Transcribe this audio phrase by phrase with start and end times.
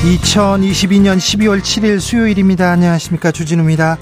[0.00, 2.70] 2022년 12월 7일 수요일입니다.
[2.70, 3.32] 안녕하십니까.
[3.32, 3.98] 주진우입니다.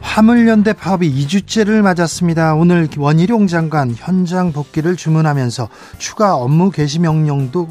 [0.00, 2.54] 화물연대 파업이 2주째를 맞았습니다.
[2.54, 5.68] 오늘 원희룡 장관 현장 복귀를 주문하면서
[5.98, 7.68] 추가 업무 개시 명령도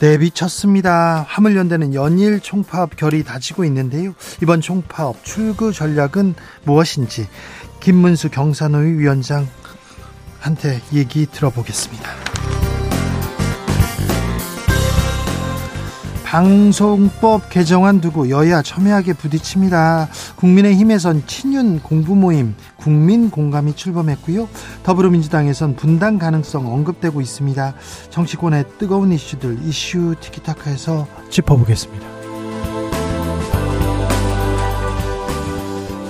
[0.00, 1.24] 내비쳤습니다.
[1.28, 4.14] 화물연대는 연일 총파업 결의 다지고 있는데요.
[4.42, 7.28] 이번 총파업 출구 전략은 무엇인지
[7.78, 12.31] 김문수 경산노위 위원장한테 얘기 들어보겠습니다.
[16.32, 20.08] 방송법 개정안 두고 여야 첨예하게 부딪힙니다.
[20.36, 24.48] 국민의힘에선 친윤 공부 모임 국민 공감이 출범했고요.
[24.82, 27.74] 더불어민주당에선 분당 가능성 언급되고 있습니다.
[28.08, 32.06] 정치권의 뜨거운 이슈들 이슈 티키타카에서 짚어보겠습니다.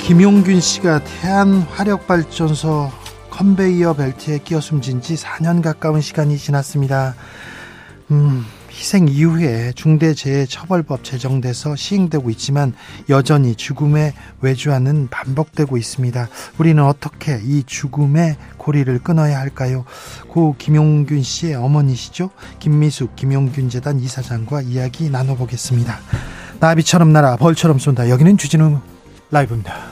[0.03, 2.93] 김용균 씨가 태안 화력 발전소
[3.31, 7.17] 컨베이어 벨트에 끼어 숨진 지 4년 가까운 시간이 지났습니다.
[8.13, 12.73] 음, 희생 이후에 중대재해처벌법 제정돼서 시행되고 있지만
[13.09, 16.29] 여전히 죽음의 외주화는 반복되고 있습니다.
[16.59, 19.85] 우리는 어떻게 이 죽음의 고리를 끊어야 할까요?
[20.29, 22.31] 고 김용균 씨의 어머니시죠?
[22.59, 25.99] 김미숙 김용균 재단 이사장과 이야기 나눠보겠습니다.
[26.61, 28.09] 나비처럼 날아 벌처럼 쏜다.
[28.09, 28.81] 여기는 주진우
[29.31, 29.92] 라이브입니다.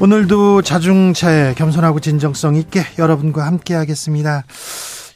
[0.00, 4.44] 오늘도 자중차에 겸손하고 진정성 있게 여러분과 함께 하겠습니다.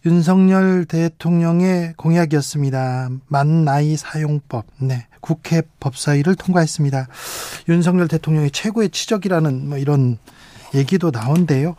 [0.04, 3.10] 윤석열 대통령의 공약이었습니다.
[3.28, 4.66] 만 나이 사용법.
[4.80, 5.06] 네.
[5.20, 7.06] 국회 법사위를 통과했습니다.
[7.68, 10.18] 윤석열 대통령의 최고의 치적이라는 뭐 이런
[10.74, 11.76] 얘기도 나온대요.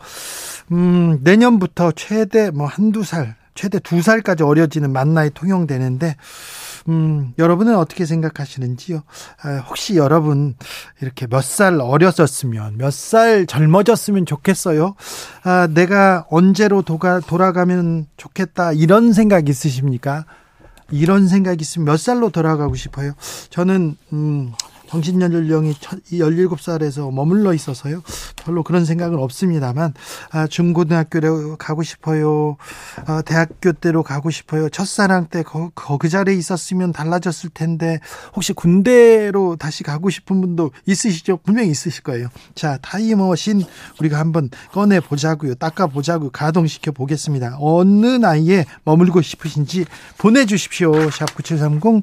[0.72, 6.16] 음, 내년부터 최대 뭐 한두 살, 최대 두 살까지 어려지는 만 나이 통용되는데
[6.88, 9.02] 음, 여러분은 어떻게 생각하시는지요?
[9.42, 10.54] 아, 혹시 여러분
[11.00, 14.94] 이렇게 몇 살 어렸었으면 몇 살 젊어졌으면 좋겠어요?
[15.44, 20.26] 아, 내가 언제로 도가, 돌아가면 좋겠다 이런 생각 있으십니까?
[20.90, 23.12] 이런 생각 있으면 몇 살로 돌아가고 싶어요?
[23.48, 24.52] 저는 음,
[24.88, 28.02] 정신 연령이 17살에서 머물러 있어서요.
[28.36, 29.94] 별로 그런 생각은 없습니다만
[30.30, 32.56] 아, 중고등학교로 가고 싶어요.
[33.06, 34.68] 아, 대학교 때로 가고 싶어요.
[34.68, 38.00] 첫사랑 때 거, 그 자리에 있었으면 달라졌을 텐데
[38.34, 41.38] 혹시 군대로 다시 가고 싶은 분도 있으시죠?
[41.38, 42.28] 분명히 있으실 거예요.
[42.54, 43.64] 자, 타이머신
[44.00, 45.54] 우리가 한번 꺼내 보자고요.
[45.54, 46.30] 닦아 보자고요.
[46.30, 47.56] 가동시켜 보겠습니다.
[47.60, 49.86] 어느 나이에 머물고 싶으신지
[50.18, 51.10] 보내 주십시오.
[51.10, 52.02] 샵 9730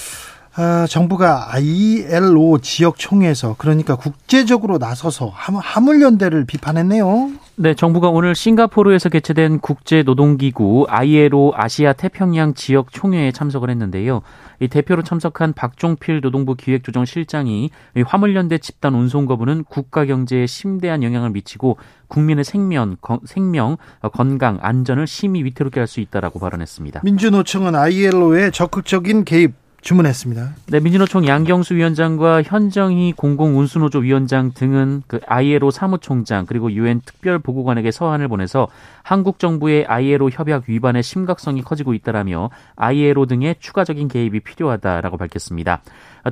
[0.53, 7.31] 아, 정부가 ILO 지역 총회에서 그러니까 국제적으로 나서서 화물연대를 비판했네요.
[7.55, 14.21] 네, 정부가 오늘 싱가포르에서 개최된 국제 노동기구 ILO 아시아 태평양 지역 총회에 참석을 했는데요.
[14.59, 17.69] 이 대표로 참석한 박종필 노동부 기획조정실장이
[18.05, 21.77] 화물연대 집단 운송 거부는 국가 경제에 심대한 영향을 미치고
[22.07, 23.77] 국민의 생명, 거, 생명,
[24.11, 27.01] 건강, 안전을 심히 위태롭게 할 수 있다라고 발언했습니다.
[27.03, 30.53] 민주노총은 ILO의 적극적인 개입 주문했습니다.
[30.67, 37.91] 네, 민주노총 양경수 위원장과 현정희 공공운수노조 위원장 등은 그 ILO 사무총장 그리고 유엔 특별 보고관에게
[37.91, 38.67] 서한을 보내서
[39.03, 45.81] 한국 정부의 ILO 협약 위반의 심각성이 커지고 있다라며 ILO 등의 추가적인 개입이 필요하다라고 밝혔습니다.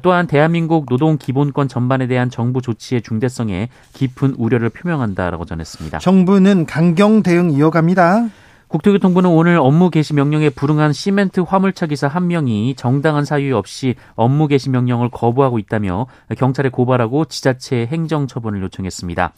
[0.04, 5.98] 또한 대한민국 노동 기본권 전반에 대한 정부 조치의 중대성에 깊은 우려를 표명한다라고 전했습니다.
[6.00, 8.30] 정부는 강경 대응 이어갑니다.
[8.69, 14.48] 국토교통부는 오늘 업무 개시 명령에 불응한 시멘트 화물차 기사 한 명이 정당한 사유 없이 업무
[14.48, 16.06] 개시 명령을 거부하고 있다며
[16.38, 19.33] 경찰에 고발하고 지자체에 행정 처분을 요청했습니다.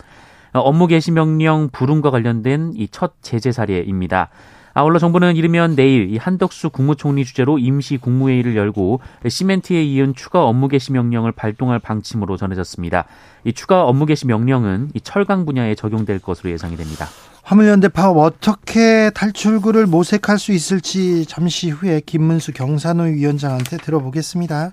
[0.53, 4.29] 업무 개시 명령 불응과 관련된 이 첫 제재 사례입니다.
[4.73, 10.67] 아울러 정부는 이르면 내일 이 한덕수 국무총리 주재로 임시 국무회의를 열고 시멘트에 이은 추가 업무
[10.67, 13.05] 개시 명령을 발동할 방침으로 전해졌습니다.
[13.43, 17.07] 이 추가 업무 개시 명령은 이 철강 분야에 적용될 것으로 예상이 됩니다.
[17.43, 24.71] 화물연대 파업 어떻게 탈출구를 모색할 수 있을지 잠시 후에 김문수 경산호 위원장한테 들어보겠습니다.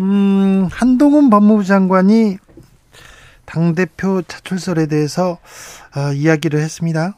[0.00, 2.38] 음, 한동훈 법무부 장관이
[3.44, 5.38] 당대표 차출설에 대해서
[5.96, 7.14] 어, 이야기를 했습니다.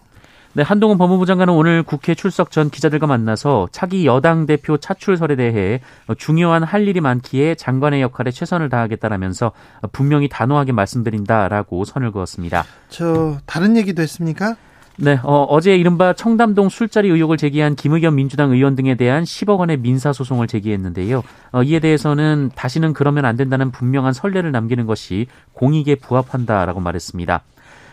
[0.59, 5.81] 네, 한동훈 법무부 장관은 오늘 국회 출석 전 기자들과 만나서 차기 여당 대표 차출설에 대해
[6.17, 9.53] 중요한 할 일이 많기에 장관의 역할에 최선을 다하겠다라면서
[9.93, 12.65] 분명히 단호하게 말씀드린다라고 선을 그었습니다.
[12.89, 14.57] 저 다른 얘기도 했습니까?
[14.97, 19.77] 네, 어, 제 이른바 청담동 술자리 의혹을 제기한 김의겸 민주당 의원 등에 대한 10억 원의
[19.77, 21.23] 민사 소송을 제기했는데요.
[21.53, 27.45] 어, 이에 대해서는 다시는 그러면 안 된다는 분명한 선례를 남기는 것이 공익에 부합한다라고 말했습니다.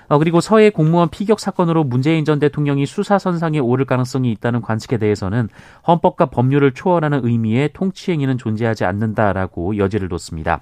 [0.07, 5.49] 어, 그리고 서해 공무원 피격 사건으로 문재인 전 대통령이 수사선상에 오를 가능성이 있다는 관측에 대해서는
[5.87, 10.61] 헌법과 법률을 초월하는 의미의 통치 행위는 존재하지 않는다라고 여지를 뒀습니다.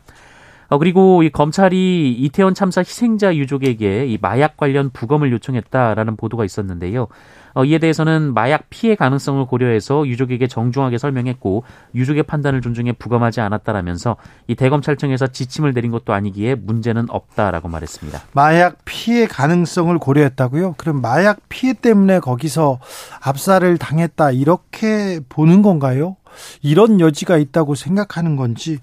[0.68, 7.08] 어, 그리고 이 검찰이 이태원 참사 희생자 유족에게 이 마약 관련 부검을 요청했다라는 보도가 있었는데요.
[7.54, 11.64] 어, 이에 대해서는 마약 피해 가능성을 고려해서 유족에게 정중하게 설명했고
[11.94, 14.18] 유족의 판단을 존중해 부검하지 않았다라면서
[14.48, 18.22] 이 대검찰청에서 지침을 내린 것도 아니기에 문제는 없다라고 말했습니다.
[18.34, 20.76] 마약 피해 가능성을 고려했다고요?
[20.78, 22.80] 그럼 마약 피해 때문에 거기서
[23.22, 26.16] 압살을 당했다 이렇게 보는 건가요?
[26.62, 28.80] 이런 여지가 있다고 생각하는 건지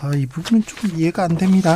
[0.00, 1.74] 아, 이 부분은 좀 이해가 안 됩니다.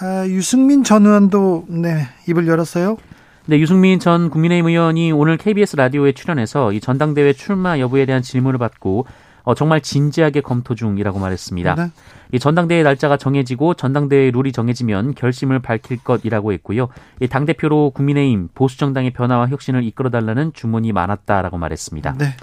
[0.00, 2.96] 아, 유승민 전 의원도 네 입을 열었어요.
[3.46, 8.58] 네, 유승민 전 국민의힘 의원이 오늘 KBS 라디오에 출연해서 이 전당대회 출마 여부에 대한 질문을
[8.58, 9.06] 받고
[9.42, 11.74] 어, 정말 진지하게 검토 중이라고 말했습니다.
[11.74, 11.90] 네.
[12.32, 16.88] 이 전당대회 날짜가 정해지고 전당대회 룰이 정해지면 결심을 밝힐 것이라고 했고요.
[17.20, 22.14] 이 당대표로 국민의힘 보수정당의 변화와 혁신을 이끌어달라는 주문이 많았다라고 말했습니다.
[22.18, 22.34] 네.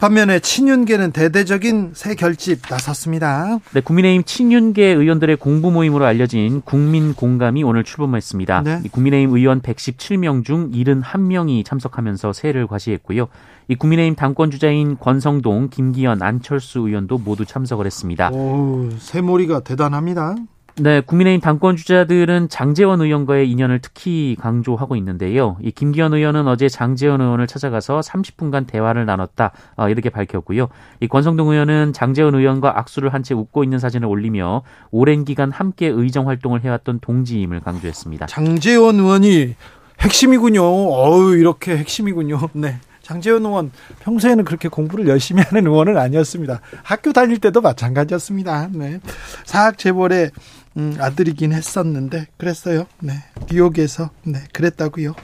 [0.00, 3.58] 반면에 친윤계는 대대적인 새 결집 나섰습니다.
[3.74, 8.62] 네, 국민의힘 친윤계 의원들의 공부 모임으로 알려진 국민 공감이 오늘 출범했습니다.
[8.62, 8.82] 네.
[8.90, 13.28] 국민의힘 의원 117명 중 71명이 참석하면서 새해를 과시했고요.
[13.68, 18.30] 이 국민의힘 당권 주자인 권성동, 김기현, 안철수 의원도 모두 참석을 했습니다.
[18.30, 20.34] 오, 새머리가 대단합니다.
[20.82, 25.58] 네, 국민의힘 당권 주자들은 장재원 의원과의 인연을 특히 강조하고 있는데요.
[25.60, 30.68] 이 김기현 의원은 어제 장재원 의원을 찾아가서 30분간 대화를 나눴다 어, 이렇게 밝혔고요.
[31.00, 35.86] 이 권성동 의원은 장재원 의원과 악수를 한 채 웃고 있는 사진을 올리며 오랜 기간 함께
[35.86, 38.24] 의정 활동을 해왔던 동지임을 강조했습니다.
[38.26, 39.54] 장재원 의원이
[40.00, 40.62] 핵심이군요.
[40.62, 42.40] 어우 이렇게 핵심이군요.
[42.54, 42.78] 네.
[43.02, 46.60] 장재원 의원 평소에는 그렇게 공부를 열심히 하는 의원은 아니었습니다.
[46.82, 48.68] 학교 다닐 때도 마찬가지였습니다.
[48.72, 49.00] 네.
[49.44, 50.30] 사학 재벌의
[50.76, 52.86] 음, 아들이긴 했었는데 그랬어요.
[53.00, 53.14] 네.
[53.50, 55.14] 뉴욕에서 네, 그랬다고요.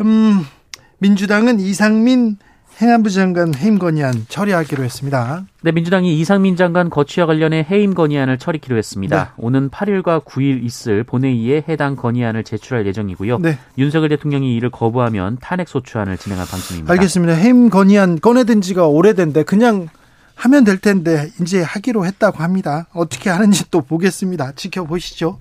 [0.00, 0.44] 음,
[0.98, 2.38] 민주당은 이상민
[2.80, 5.44] 행안부 장관 해임 건의안 처리하기로 했습니다.
[5.62, 9.24] 네, 민주당이 이상민 장관 거취와 관련해 해임 건의안을 처리키로 했습니다.
[9.24, 9.30] 네.
[9.36, 13.38] 오는 8일과 9일 있을 본회의에 해당 건의안을 제출할 예정이고요.
[13.38, 13.58] 네.
[13.78, 16.92] 윤석열 대통령이 이를 거부하면 탄핵 소추안을 진행할 방침입니다.
[16.92, 17.34] 알겠습니다.
[17.34, 19.88] 해임 건의안 꺼내든 지가 오래된데 그냥
[20.34, 22.86] 하면 될 텐데 이제 하기로 했다고 합니다.
[22.92, 24.52] 어떻게 하는지 또 보겠습니다.
[24.52, 25.38] 지켜보시죠.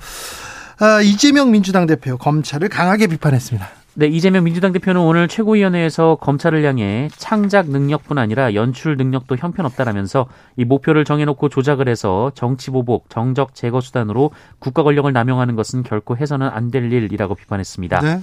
[0.80, 3.68] 아, 이재명 민주당 대표 검찰을 강하게 비판했습니다.
[3.94, 10.64] 네, 이재명 민주당 대표는 오늘 최고위원회에서 검찰을 향해 창작 능력뿐 아니라 연출 능력도 형편없다라면서 이
[10.64, 16.72] 목표를 정해놓고 조작을 해서 정치보복, 정적 제거 수단으로 국가 권력을 남용하는 것은 결코 해서는 안
[16.72, 18.00] 될 일이라고 비판했습니다.
[18.00, 18.22] 네.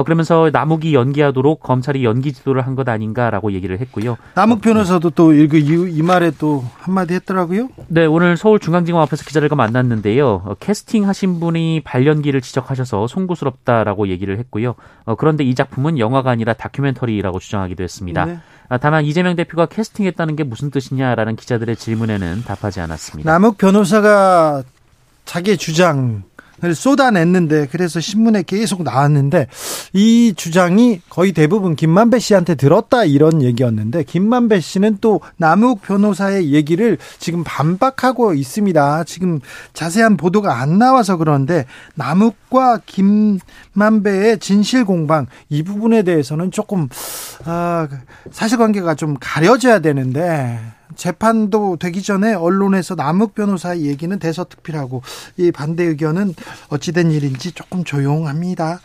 [0.00, 4.16] 어, 그러면서 남욱이 연기하도록 검찰이 연기 지도를 한 것 아닌가라고 얘기를 했고요.
[4.34, 7.68] 남욱 변호사도 또 이, 이 말에 또 한마디 했더라고요.
[7.88, 10.26] 네, 오늘 서울중앙지검 앞에서 기자들과 만났는데요.
[10.44, 14.76] 어, 캐스팅 하신 분이 발연기를 지적하셔서 송구스럽다라고 얘기를 했고요.
[15.04, 18.24] 어, 그런데 이 작품은 영화가 아니라 다큐멘터리라고 주장하기도 했습니다.
[18.24, 18.38] 네.
[18.68, 23.30] 아, 다만 이재명 대표가 캐스팅했다는 게 무슨 뜻이냐라는 기자들의 질문에는 답하지 않았습니다.
[23.30, 24.62] 남욱 변호사가
[25.24, 26.22] 자기의 주장
[26.74, 29.46] 쏟아냈는데 그래서 신문에 계속 나왔는데
[29.92, 36.98] 이 주장이 거의 대부분 김만배 씨한테 들었다 이런 얘기였는데 김만배 씨는 또 남욱 변호사의 얘기를
[37.18, 39.04] 지금 반박하고 있습니다.
[39.04, 39.40] 지금
[39.72, 41.64] 자세한 보도가 안 나와서 그런데
[41.94, 46.88] 남욱과 김만배의 진실 공방 이 부분에 대해서는 조금
[47.44, 47.88] 아,
[48.30, 50.60] 사실관계가 좀 가려져야 되는데
[50.96, 55.02] 재판도 되기 전에 언론에서 남욱 변호사 얘기는 대서특필하고
[55.38, 56.34] 이 반대 의견은
[56.68, 58.80] 어찌된 일인지 조금 조용합니다.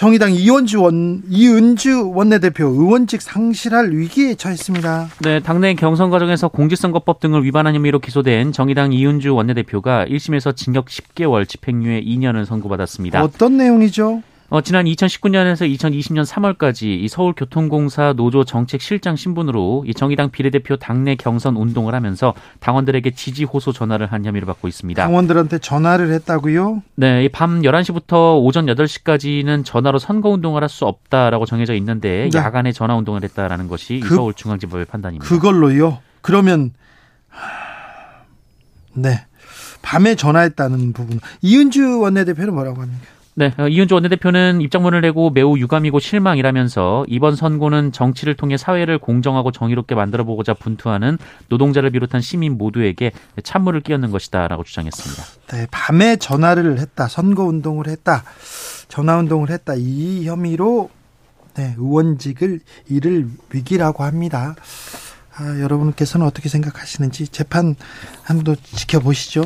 [0.00, 5.10] 정의당 이원주 원 이은주 원내대표 의원직 상실할 위기에 처했습니다.
[5.20, 11.46] 네, 당내 경선 과정에서 공직선거법 등을 위반한 혐의로 기소된 정의당 이은주 원내대표가 1심에서 징역 10개월
[11.46, 13.22] 집행유예 2년을 선고받았습니다.
[13.22, 14.22] 어떤 내용이죠?
[14.52, 21.54] 어, 지난 2019년에서 2020년 3월까지 이 서울교통공사 노조 정책실장 신분으로 이 정의당 비례대표 당내 경선
[21.54, 25.00] 운동을 하면서 당원들에게 지지 호소 전화를 한 혐의를 받고 있습니다.
[25.00, 26.82] 당원들한테 전화를 했다고요?
[26.96, 32.38] 네, 밤 11시부터 오전 8시까지는 전화로 선거 운동을 할 수 없다라고 정해져 있는데 네.
[32.38, 35.26] 야간에 전화 운동을 했다라는 것이 그- 서울중앙지법의 판단입니다.
[35.28, 35.98] 그걸로요.
[36.22, 36.72] 그러면
[38.94, 39.26] 네.
[39.82, 41.18] 밤에 전화했다는 부분.
[41.42, 43.00] 이은주 원내대표는 뭐라고 합니까?
[43.40, 49.50] 네, 어, 이은주 원내대표는 입장문을 내고 매우 유감이고 실망이라면서 이번 선고는 정치를 통해 사회를 공정하고
[49.50, 51.16] 정의롭게 만들어 보고자 분투하는
[51.48, 55.22] 노동자를 비롯한 시민 모두에게 찬물을 끼얹는 것이다라고 주장했습니다.
[55.56, 57.08] 네, 밤에 전화를 했다.
[57.08, 58.24] 선거 운동을 했다.
[58.88, 59.72] 전화 운동을 했다.
[59.74, 60.90] 이 혐의로
[61.54, 64.54] 네, 의원직을 잃을 위기라고 합니다.
[65.36, 67.76] 아, 여러분께서는 어떻게 생각하시는지 재판
[68.24, 69.44] 한번 더 지켜보시죠.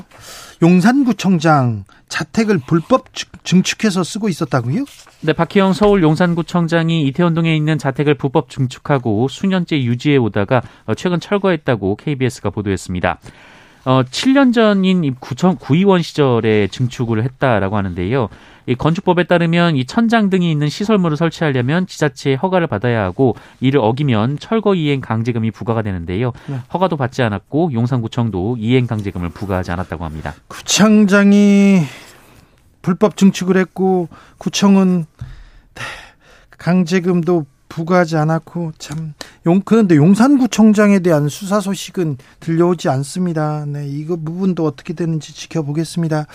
[0.63, 4.85] 용산구청장 자택을 불법 증- 증축해서 쓰고 있었다고요?
[5.21, 11.97] 네, 박희영 서울 용산구청장이 이태원동에 있는 자택을 불법 증축하고 수년째 유지해 오다가 어, 최근 철거했다고
[11.97, 13.19] KBS가 보도했습니다.
[13.85, 18.29] 어, 7년 전인 이 구청 구의원 시절에 증축을 했다라고 하는데요.
[18.67, 24.39] 이 건축법에 따르면 이 천장 등이 있는 시설물을 설치하려면 지자체의 허가를 받아야 하고 이를 어기면
[24.39, 26.33] 철거 이행 강제금이 부과가 되는데요.
[26.47, 26.59] 네.
[26.73, 30.35] 허가도 받지 않았고 용산구청도 이행 강제금을 부과하지 않았다고 합니다.
[30.49, 31.83] 구청장이
[32.81, 35.05] 불법 증축을 했고 구청은
[35.75, 35.83] 네,
[36.51, 39.15] 강제금도 부과하지 않았고 참
[39.47, 43.65] 용, 그런데 용산구청장에 대한 수사 소식은 들려오지 않습니다.
[43.67, 46.27] 네, 이거 부분도 어떻게 되는지 지켜보겠습니다.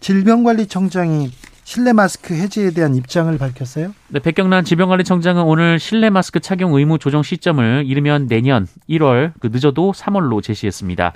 [0.00, 1.30] 질병관리청장이
[1.62, 3.94] 실내 마스크 해제에 대한 입장을 밝혔어요.
[4.08, 9.92] 네, 백경란 질병관리청장은 오늘 실내 마스크 착용 의무 조정 시점을 이르면 내년 1월, 그 늦어도
[9.92, 11.12] 3월로 제시했습니다.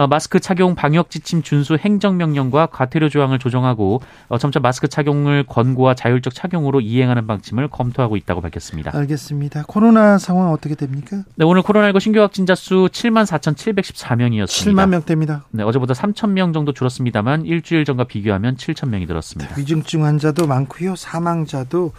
[0.00, 5.94] 어, 마스크 착용 방역 지침 준수 행정명령과 과태료 조항을 조정하고 어, 점차 마스크 착용을 권고와
[5.94, 8.96] 자율적 착용으로 이행하는 방침을 검토하고 있다고 밝혔습니다.
[8.96, 9.64] 알겠습니다.
[9.66, 11.22] 코로나 상황 어떻게 됩니까?
[11.36, 14.72] 네, 오늘 코로나19 신규 확진자 수 7만 4,714명이었습니다.
[14.72, 15.44] 7만 명대입니다.
[15.50, 19.54] 네, 어제보다 3천 명 정도 줄었습니다만 일주일 전과 비교하면 7천 명이 늘었습니다.
[19.58, 20.96] 위중증 환자도 많고요.
[20.96, 21.92] 사망자도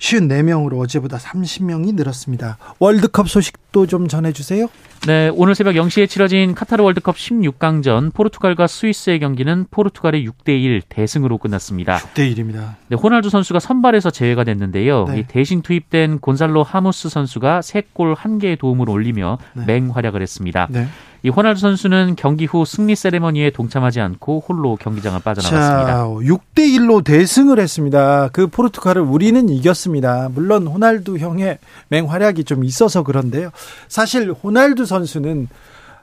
[0.00, 2.56] 54명으로 어제보다 30명이 늘었습니다.
[2.78, 4.68] 월드컵 소식도 좀 전해주세요.
[5.06, 11.98] 네, 오늘 새벽 0시에 치러진 카타르 월드컵 16강전 포르투갈과 스위스의 경기는 포르투갈의 6대1 대승으로 끝났습니다.
[11.98, 12.74] 6대 1입니다.
[12.88, 15.04] 네, 호날두 선수가 선발에서 제외가 됐는데요.
[15.04, 15.20] 네.
[15.20, 19.64] 이 대신 투입된 곤살로 하무스 선수가 3골 1개의 도움을 올리며 네.
[19.66, 20.66] 맹활약을 했습니다.
[20.70, 20.86] 네.
[21.22, 25.86] 이 호날두 선수는 경기 후 승리 세레머니에 동참하지 않고 홀로 경기장을 빠져나갔습니다.
[25.86, 28.28] 자, 6대 1로 대승을 했습니다.
[28.32, 30.30] 그 포르투갈을 우리는 이겼습니다.
[30.34, 31.58] 물론 호날두 형의
[31.88, 33.50] 맹활약이 좀 있어서 그런데요.
[33.88, 35.48] 사실 호날두 선수는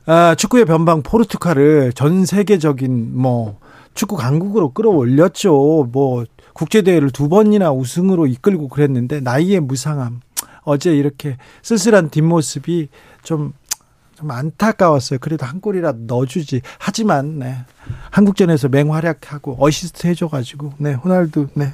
[0.06, 3.60] 아, 축구의 변방 포르투갈을 전 세계적인 뭐
[3.94, 5.90] 축구 강국으로 끌어올렸죠.
[5.92, 10.22] 뭐 국제 대회를 두 번이나 우승으로 이끌고 그랬는데 나이의 무상함.
[10.62, 12.90] 어제 이렇게 쓸쓸한 뒷모습이
[13.24, 13.54] 좀
[14.18, 15.20] 좀 안타까웠어요.
[15.20, 16.62] 그래도 한 골이라도 넣어주지.
[16.80, 17.56] 하지만 네.
[18.10, 21.72] 한국전에서 맹활약하고 어시스트 해줘가지고 네 호날두 네.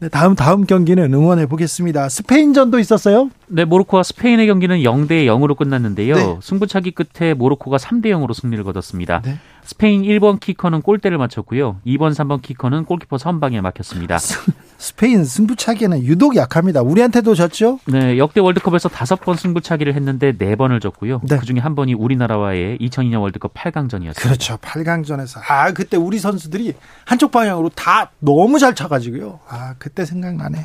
[0.00, 2.08] 네 다음 다음 경기는 응원해 보겠습니다.
[2.08, 3.30] 스페인전도 있었어요.
[3.46, 6.16] 네, 모로코와 스페인의 경기는 0대 0으로 끝났는데요.
[6.16, 6.38] 네.
[6.42, 9.22] 승부차기 끝에 모로코가 3대 0으로 승리를 거뒀습니다.
[9.24, 9.38] 네.
[9.64, 11.80] 스페인 1번 키커는 골대를 맞췄고요.
[11.86, 14.18] 2번, 3번 키커는 골키퍼 선방에 막혔습니다.
[14.76, 16.82] 스페인 승부차기는 유독 약합니다.
[16.82, 17.80] 우리한테도 졌죠.
[17.86, 21.22] 네, 역대 월드컵에서 5번 승부차기를 했는데 4번을 졌고요.
[21.24, 21.38] 네.
[21.38, 24.14] 그중에 한 번이 우리나라와의 2002년 월드컵 8강전이었습니다.
[24.20, 24.58] 그렇죠.
[24.58, 26.74] 8강전에서 아 그때 우리 선수들이
[27.06, 29.38] 한쪽 방향으로 다 너무 잘 차 가지고요.
[29.48, 30.64] 아 그때 생각나네요.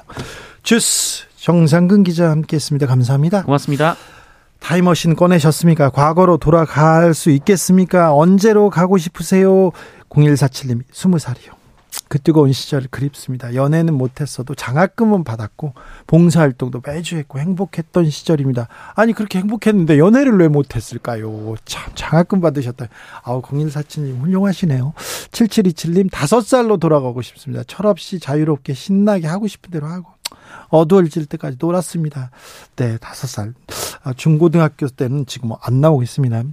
[0.64, 2.88] 주스 정상근 기자 함께 했습니다.
[2.88, 3.44] 감사합니다.
[3.44, 3.96] 고맙습니다.
[4.60, 5.90] 타임머신 꺼내셨습니까?
[5.90, 8.14] 과거로 돌아갈 수 있겠습니까?
[8.14, 9.72] 언제로 가고 싶으세요?
[10.10, 11.60] 0147님, 20살이요.
[12.08, 13.56] 그 뜨거운 시절 그립습니다.
[13.56, 15.74] 연애는 못했어도 장학금은 받았고
[16.08, 18.68] 봉사활동도 매주 했고 행복했던 시절입니다.
[18.96, 21.56] 아니 그렇게 행복했는데 연애를 왜 못했을까요?
[21.66, 22.88] 참 장학금 받으셨다.
[23.24, 24.94] 아우 0147님 훌륭하시네요.
[25.32, 27.64] 7727님 다섯 살로 돌아가고 싶습니다.
[27.66, 30.10] 철없이 자유롭게 신나게 하고 싶은 대로 하고
[30.70, 32.32] 어두워질 때까지 놀았습니다.
[32.76, 33.54] 네 다섯 살
[34.04, 36.44] 아, 중고등학교 때는 지금 안 나오고 있습니다.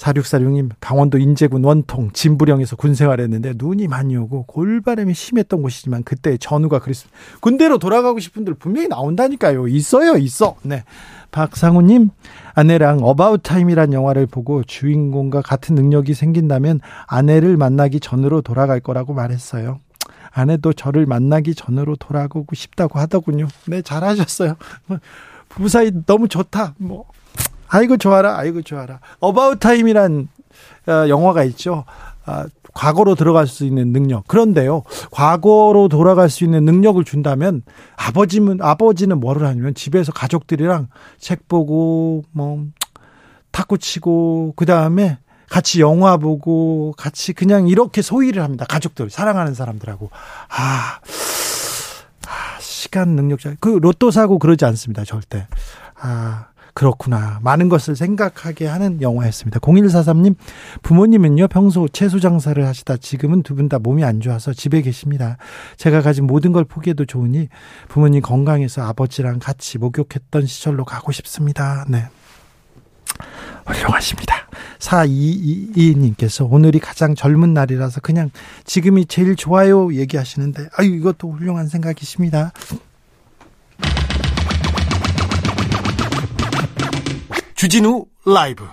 [0.00, 6.78] 4646님, 강원도 인제군 원통, 진부령에서 군 생활했는데 눈이 많이 오고 골바람이 심했던 곳이지만 그때 전우가
[6.78, 7.16] 그랬습니다.
[7.40, 9.68] 군대로 돌아가고 싶은 분들 분명히 나온다니까요.
[9.68, 10.56] 있어요, 있어.
[10.62, 10.84] 네.
[11.32, 12.10] 박상우님,
[12.54, 19.78] 아내랑 About Time이란 영화를 보고 주인공과 같은 능력이 생긴다면 아내를 만나기 전으로 돌아갈 거라고 말했어요.
[20.32, 23.48] 아내도 저를 만나기 전으로 돌아가고 싶다고 하더군요.
[23.66, 24.56] 네, 잘하셨어요.
[25.48, 26.74] 부부 사이 너무 좋다.
[26.78, 27.06] 뭐
[27.68, 29.00] 아이고 좋아라, 아이고 좋아라.
[29.20, 30.28] 어바웃 타임이란
[30.86, 31.84] 어, 영화가 있죠.
[32.24, 34.26] 아, 과거로 들어갈 수 있는 능력.
[34.28, 37.62] 그런데요, 과거로 돌아갈 수 있는 능력을 준다면
[37.96, 42.64] 아버지는 아버지는 뭐를 하냐면 집에서 가족들이랑 책 보고 뭐
[43.50, 45.18] 탁구 치고 그 다음에
[45.50, 48.64] 같이 영화 보고 같이 그냥 이렇게 소일을 합니다.
[48.68, 50.10] 가족들 사랑하는 사람들하고
[50.48, 51.00] 아,
[52.26, 55.04] 아 시간 능력자 그 로또 사고 그러지 않습니다.
[55.04, 55.46] 절대
[56.00, 57.40] 아 그렇구나.
[57.42, 59.58] 많은 것을 생각하게 하는 영화였습니다.
[59.58, 60.36] 0143님,
[60.82, 65.36] 부모님은요, 평소 채소 장사를 하시다 지금은 두 분 다 몸이 안 좋아서 집에 계십니다.
[65.76, 67.48] 제가 가진 모든 걸 포기해도 좋으니
[67.88, 71.84] 부모님 건강해서 아버지랑 같이 목욕했던 시절로 가고 싶습니다.
[71.88, 72.04] 네.
[73.66, 74.46] 훌륭하십니다.
[74.80, 78.30] 4222님께서 오늘이 가장 젊은 날이라서 그냥
[78.64, 82.52] 지금이 제일 좋아요 얘기하시는데, 아유, 이것도 훌륭한 생각이십니다.
[87.54, 88.64] 주진우 라이브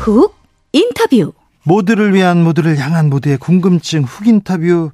[0.00, 0.34] 훅
[0.72, 4.90] 인터뷰 모두를 위한 모두를 향한 모두의 궁금증 훅 인터뷰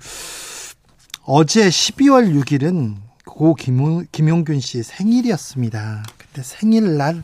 [1.22, 6.02] 어제 12월 6일은 고 김용, 김용균 씨 생일이었습니다.
[6.18, 7.22] 그때 생일날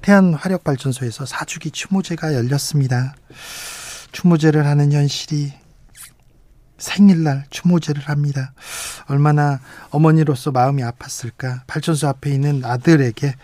[0.00, 3.14] 태안화력발전소에서 사주기 추모제가 열렸습니다.
[4.12, 5.52] 추모제를 하는 현실이
[6.78, 8.54] 생일날 추모제를 합니다.
[9.06, 11.60] 얼마나 어머니로서 마음이 아팠을까.
[11.66, 13.34] 발전소 앞에 있는 아들에게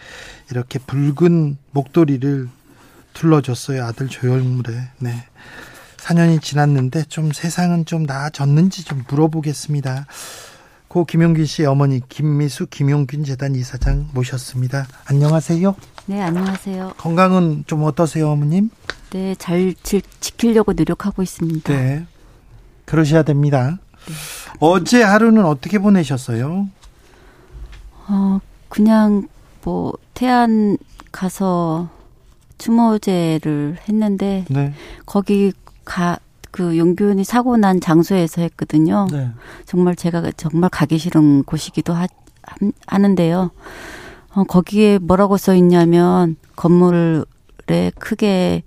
[0.50, 2.48] 이렇게 붉은 목도리를
[3.18, 3.84] 둘러줬어요.
[3.84, 4.74] 아들 조열물에.
[5.00, 5.24] 네.
[5.96, 10.06] 4년이 지났는데 좀 세상은 좀 나아졌는지 좀 물어보겠습니다.
[10.86, 14.86] 고 김용균 씨 어머니 김미수 김용균 재단 이사장 모셨습니다.
[15.04, 15.74] 안녕하세요.
[16.06, 16.94] 네, 안녕하세요.
[16.96, 18.70] 건강은 좀 어떠세요, 어머님?
[19.10, 21.74] 네, 잘 지, 키려고 노력하고 있습니다.
[21.74, 22.06] 네.
[22.86, 23.78] 그러셔야 됩니다.
[24.06, 24.14] 네,
[24.60, 26.68] 어제 하루는 어떻게 보내셨어요?
[28.06, 28.40] 어,
[28.70, 29.28] 그냥
[29.62, 30.78] 뭐 태안
[31.12, 31.90] 가서
[32.58, 34.72] 추모제를 했는데 네.
[35.06, 35.52] 거기
[35.84, 36.18] 가
[36.50, 39.06] 그 용균이 사고 난 장소에서 했거든요.
[39.12, 39.30] 네.
[39.64, 42.06] 정말 제가 정말 가기 싫은 곳이기도 하,
[42.86, 43.50] 하는데요.
[44.34, 48.62] 어, 거기에 뭐라고 써 있냐면 건물에 크게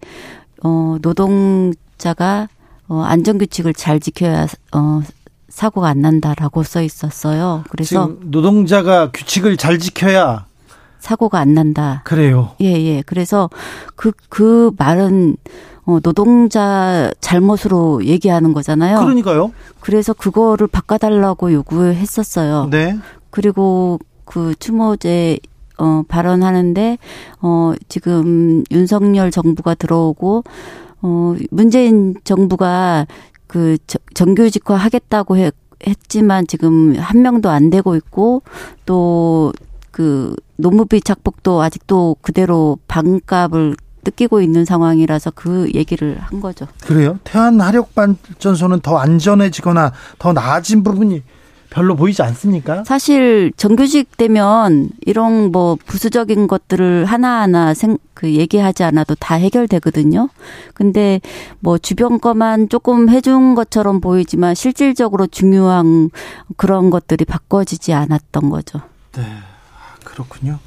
[0.64, 2.48] 어, 노동자가
[2.88, 5.02] 어, 안전규칙을 잘 지켜야 어,
[5.50, 7.64] 사고가 안 난다라고 써 있었어요.
[7.70, 10.46] 그래서 노동자가 규칙을 잘 지켜야
[11.02, 12.02] 사고가 안 난다.
[12.06, 12.52] 그래요.
[12.62, 13.04] 예, 예.
[13.06, 13.50] 그래서
[13.96, 15.36] 그, 그 말은
[15.84, 19.00] 어, 노동자 잘못으로 얘기하는 거잖아요.
[19.00, 19.52] 그러니까요.
[19.80, 22.70] 그래서 그거를 바꿔달라고 요구했었어요.
[22.72, 22.98] 네.
[23.32, 25.40] 그리고 그 추모제
[25.78, 27.00] 어, 발언하는데,
[27.42, 30.44] 어, 지금 윤석열 정부가 들어오고,
[31.02, 33.08] 어, 문재인 정부가
[33.48, 33.78] 그
[34.14, 35.56] 정규직화 하겠다고 했,
[35.88, 38.44] 했지만 지금 한 명도 안 되고 있고,
[38.86, 39.52] 또
[39.92, 46.68] 그 노무비 착복도 아직도 그대로 반값을 뜯기고 있는 상황이라서 그 얘기를 한 거죠.
[46.84, 47.20] 그래요?
[47.24, 51.22] 태안 화력 발전소는 더 안전해지거나 더 나아진 부분이
[51.70, 52.84] 별로 보이지 않습니까?
[52.84, 60.30] 사실 정규직 되면 이런 뭐 부수적인 것들을 하나하나 생, 그 얘기하지 않아도 다 해결되거든요.
[60.74, 61.22] 근데
[61.60, 66.10] 뭐 주변 거만 조금 해준 것처럼 보이지만 실질적으로 중요한
[66.58, 68.82] 그런 것들이 바꿔지지 않았던 거죠.
[69.14, 69.24] 네.
[70.04, 70.60] 그렇군요.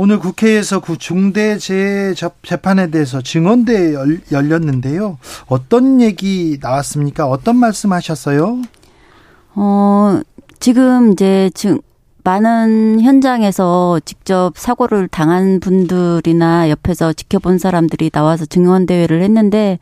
[0.00, 3.94] 오늘 국회에서 그 중대재해 재판에 대해서 증언대
[4.30, 5.18] 열렸는데요.
[5.48, 7.26] 어떤 얘기 나왔습니까?
[7.26, 8.62] 어떤 말씀 하셨어요?
[9.56, 10.20] 어,
[10.60, 11.82] 지금 이제 즉
[12.22, 19.78] 많은 현장에서 직접 사고를 당한 분들이나 옆에서 지켜본 사람들이 나와서 증언 대회를 했는데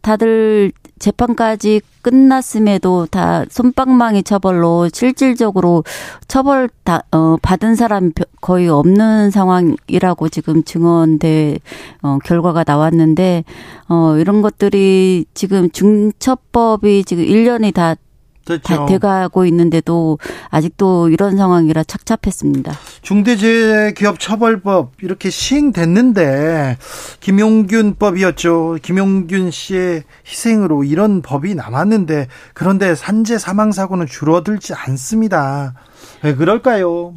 [0.00, 5.82] 다들 재판까지 끝났음에도 다 손방망이 처벌로 실질적으로
[6.28, 11.58] 처벌 다, 어, 받은 사람 거의 없는 상황이라고 지금 증언대
[12.02, 13.44] 어, 결과가 나왔는데
[13.88, 17.96] 어, 이런 것들이 지금 중처법이 지금 1년이 다
[18.44, 18.86] 그렇죠.
[18.86, 20.18] 돼가고 있는데도
[20.50, 22.72] 아직도 이런 상황이라 착잡했습니다.
[23.02, 26.78] 중대재해기업처벌법 이렇게 시행됐는데
[27.20, 28.78] 김용균법이었죠.
[28.82, 35.74] 김용균 씨의 희생으로 이런 법이 남았는데 그런데 산재 사망 사고는 줄어들지 않습니다.
[36.22, 37.14] 왜 그럴까요?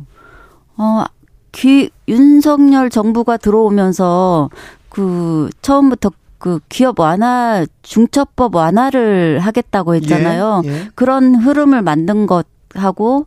[0.78, 1.04] 어,
[1.52, 4.50] 기, 윤석열 정부가 들어오면서
[4.90, 10.62] 그 처음부터 그 기업 완화 중첩법 완화를 하겠다고 했잖아요.
[10.65, 10.89] 예, 예.
[10.95, 13.26] 그런 흐름을 만든 것하고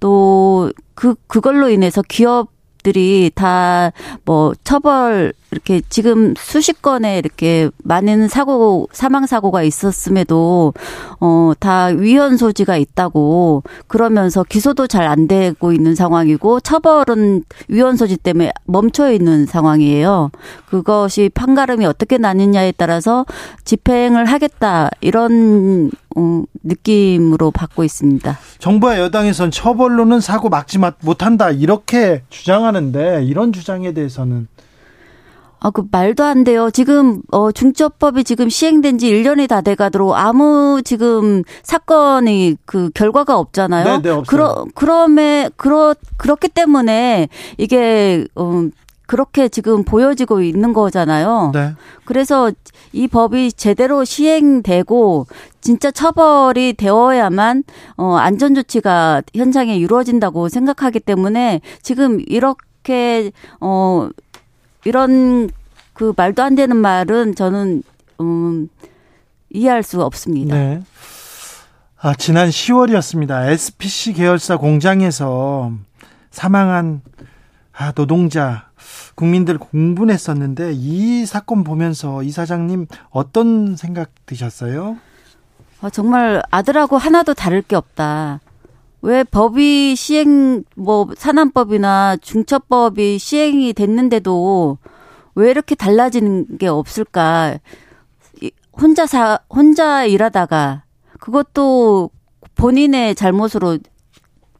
[0.00, 0.70] 또
[1.00, 2.48] 그 그걸로 인해서 기업
[2.82, 3.92] 들이 다
[4.24, 10.72] 뭐 처벌 이렇게 지금 수십 건의 이렇게 많은 사고 사망 사고가 있었음에도
[11.20, 18.16] 어 다 위헌 소지가 있다고 그러면서 기소도 잘 안 되고 있는 상황이고 처벌은 위헌 소지
[18.16, 20.30] 때문에 멈춰 있는 상황이에요.
[20.68, 23.26] 그것이 판가름이 어떻게 나느냐에 따라서
[23.64, 28.38] 집행을 하겠다 이런 어, 느낌으로 받고 있습니다.
[28.58, 34.48] 정부와 여당에선 처벌로는 사고 막지 못한다 이렇게 주장하는데 이런 주장에 대해서는
[35.62, 36.70] 아, 그 말도 안 돼요.
[36.70, 43.38] 지금 어 중첩법이 지금 시행된 지 1년이 다 돼 가도록 아무 지금 사건이 그 결과가
[43.38, 43.84] 없잖아요.
[43.84, 44.24] 네, 네, 없어요.
[44.24, 48.64] 그러 그럼에 그렇 그렇기 때문에 이게 어
[49.10, 51.50] 그렇게 지금 보여지고 있는 거잖아요.
[51.52, 51.74] 네.
[52.04, 52.52] 그래서
[52.92, 55.26] 이 법이 제대로 시행되고
[55.60, 57.64] 진짜 처벌이 되어야만
[57.96, 64.08] 어 안전 조치가 현장에 이루어진다고 생각하기 때문에 지금 이렇게 어
[64.84, 65.50] 이런
[65.92, 67.82] 그 말도 안 되는 말은 저는
[68.20, 68.68] 음
[69.52, 70.54] 이해할 수 없습니다.
[70.54, 70.82] 네.
[72.00, 73.48] 아, 지난 10월이었습니다.
[73.48, 75.72] SPC 계열사 공장에서
[76.30, 77.02] 사망한
[77.72, 78.69] 아, 노동자
[79.14, 84.98] 국민들 공분했었는데 이 사건 보면서 이 사장님 어떤 생각 드셨어요?
[85.80, 88.40] 아, 정말 아들하고 하나도 다를 게 없다.
[89.02, 94.78] 왜 법이 시행 뭐 산안법이나 중처법이 시행이 됐는데도
[95.34, 97.58] 왜 이렇게 달라지는 게 없을까?
[98.72, 100.84] 혼자 사 혼자 일하다가
[101.18, 102.10] 그것도
[102.56, 103.78] 본인의 잘못으로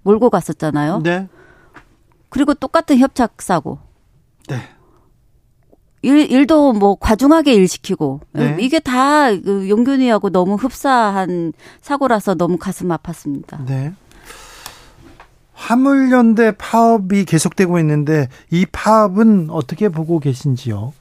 [0.03, 1.03] 몰고 갔었잖아요.
[1.03, 1.29] 네.
[2.31, 3.79] 그리고 똑같은 협착 사고.
[4.51, 4.61] 네.
[6.03, 8.57] 일, 일도 뭐 과중하게 일 시키고 네.
[8.59, 13.65] 이게 다그 용균이하고 너무 흡사한 사고라서 너무 가슴 아팠습니다.
[13.67, 13.93] 네.
[15.53, 20.95] 화물연대 파업이 계속되고 있는데 이 파업은 어떻게 보고 계신지요?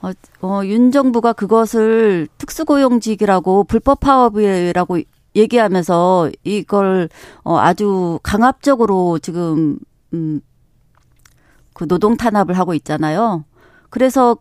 [0.00, 0.10] 어,
[0.42, 4.98] 어, 윤 정부가 그것을 특수고용직이라고 불법 파업이라고
[5.34, 7.08] 얘기하면서 이걸
[7.42, 9.78] 어, 아주 강압적으로 지금
[10.12, 10.40] 음,
[11.78, 13.44] 그 노동 탄압을 하고 있잖아요.
[13.88, 14.36] 그래서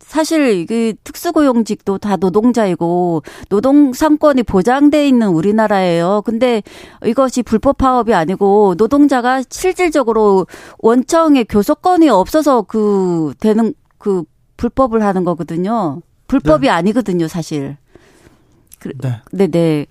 [0.00, 6.22] 사실 그 특수고용직도 다 노동자이고 노동 상권이 보장돼 있는 우리나라예요.
[6.26, 6.60] 근데
[7.06, 10.46] 이것이 불법 파업이 아니고 노동자가 실질적으로
[10.80, 14.24] 원청의 교섭권이 없어서 그 되는 그
[14.56, 16.02] 불법을 하는 거거든요.
[16.26, 16.70] 불법이 네.
[16.70, 17.76] 아니거든요, 사실.
[19.00, 19.22] 네.
[19.30, 19.86] 네, 네.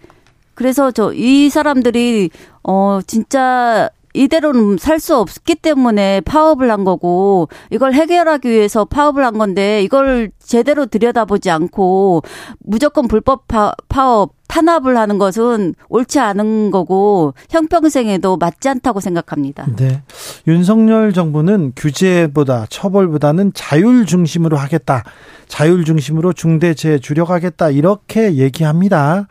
[0.54, 2.30] 그래서 저 이 사람들이
[2.64, 9.38] 어 진짜 이대로는 살 수 없기 때문에 파업을 한 거고 이걸 해결하기 위해서 파업을 한
[9.40, 12.22] 건데 이걸 제대로 들여다보지 않고
[12.60, 19.66] 무조건 불법 파, 파업 탄압을 하는 것은 옳지 않은 거고 형평성에도 맞지 않다고 생각합니다.
[19.78, 20.04] 네.
[20.46, 25.04] 윤석열 정부는 규제보다 처벌보다는 자율 중심으로 하겠다.
[25.48, 27.70] 자율 중심으로 중대재해 줄여가겠다.
[27.72, 29.28] 이렇게 얘기합니다.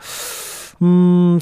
[0.82, 1.38] 음,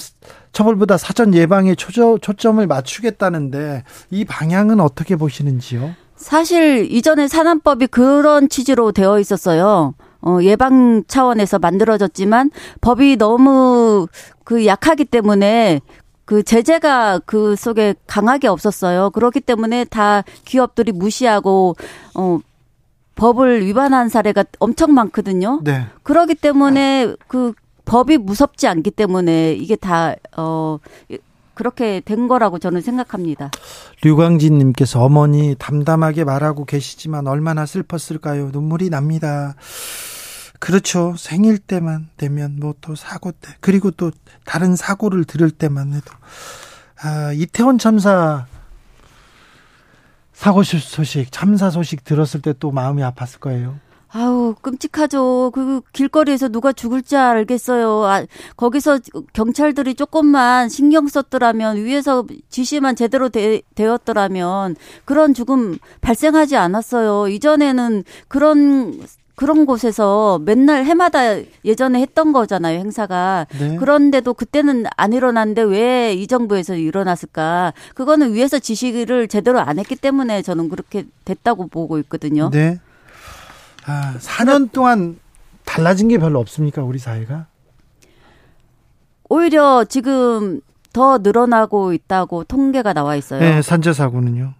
[0.53, 5.95] 처벌보다 사전 예방에 초점을 맞추겠다는데 이 방향은 어떻게 보시는지요?
[6.17, 9.95] 사실 이전에 산안법이 그런 취지로 되어 있었어요.
[10.21, 14.09] 어, 예방 차원에서 만들어졌지만 법이 너무
[14.45, 15.81] 그 약하기 때문에
[16.25, 19.11] 그 제재가 그 속에 강하게 없었어요.
[19.11, 21.75] 그렇기 때문에 다 기업들이 무시하고
[22.15, 22.39] 어
[23.15, 25.61] 법을 위반한 사례가 엄청 많거든요.
[25.65, 25.87] 네.
[26.03, 27.55] 그러기 때문에 그
[27.89, 30.79] 법이 무섭지 않기 때문에 이게 다, 어,
[31.55, 33.51] 그렇게 된 거라고 저는 생각합니다.
[34.05, 38.51] 류광진 님께서 어머니 담담하게 말하고 계시지만 얼마나 슬펐을까요?
[38.53, 39.57] 눈물이 납니다.
[40.61, 41.15] 그렇죠.
[41.17, 44.11] 생일 때만 되면 뭐 또 사고 때 그리고 또
[44.45, 46.13] 다른 사고를 들을 때만 해도
[47.03, 48.47] 아, 이태원 참사
[50.33, 53.79] 사고 소식, 참사 소식 들었을 때 또 마음이 아팠을 거예요.
[54.11, 55.51] 아우 끔찍하죠.
[55.55, 58.05] 그 길거리에서 누가 죽을지 알겠어요.
[58.05, 58.25] 아,
[58.57, 59.01] 거기서
[59.35, 67.29] 경찰들이 조금만 신경 썼더라면 위에서 지시만 제대로 되, 되었더라면 그런 죽음 발생하지 않았어요.
[67.29, 69.01] 이전에는 그런
[69.37, 71.21] 그런 곳에서 맨날 해마다
[71.65, 73.47] 예전에 했던 거잖아요, 행사가.
[73.61, 73.77] 네.
[73.77, 77.73] 그런데도 그때는 안 일어났는데 왜 이 정부에서 일어났을까?
[77.95, 82.51] 그거는 위에서 지시를 제대로 안 했기 때문에 저는 그렇게 됐다고 보고 있거든요.
[82.51, 82.81] 네.
[83.89, 85.19] 아, 4년 동안
[85.65, 87.47] 달라진 게 별로 없습니까, 우리 사회가?
[89.31, 90.61] 오히려 지금
[90.93, 93.41] 더 늘어나고 있다고 통계가 나와 있어요.
[93.41, 94.55] 네, 산재 사고는요.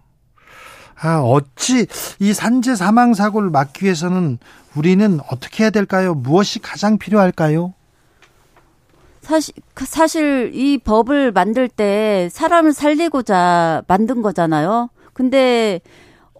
[1.01, 1.87] 아, 어찌
[2.19, 4.39] 이 산재 사망 사고를 막기 위해서는
[4.75, 6.13] 우리는 어떻게 해야 될까요?
[6.13, 7.73] 무엇이 가장 필요할까요?
[9.21, 14.89] 사실 사실 이 법을 만들 때 사람을 살리고자 만든 거잖아요.
[15.13, 15.81] 근데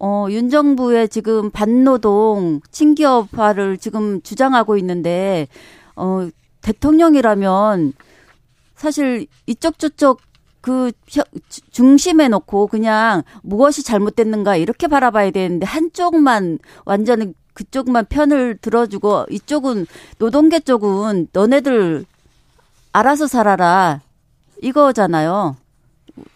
[0.00, 5.46] 어, 윤 정부의 지금 반노동 친기업화를 지금 주장하고 있는데
[5.94, 6.28] 어,
[6.62, 7.92] 대통령이라면
[8.74, 10.22] 사실 이쪽 저쪽
[10.62, 10.90] 그
[11.70, 19.86] 중심에 놓고 그냥 무엇이 잘못됐는가 이렇게 바라봐야 되는데 한쪽만 완전히 그쪽만 편을 들어주고 이쪽은
[20.18, 22.06] 노동계 쪽은 너네들
[22.92, 24.00] 알아서 살아라
[24.62, 25.56] 이거잖아요.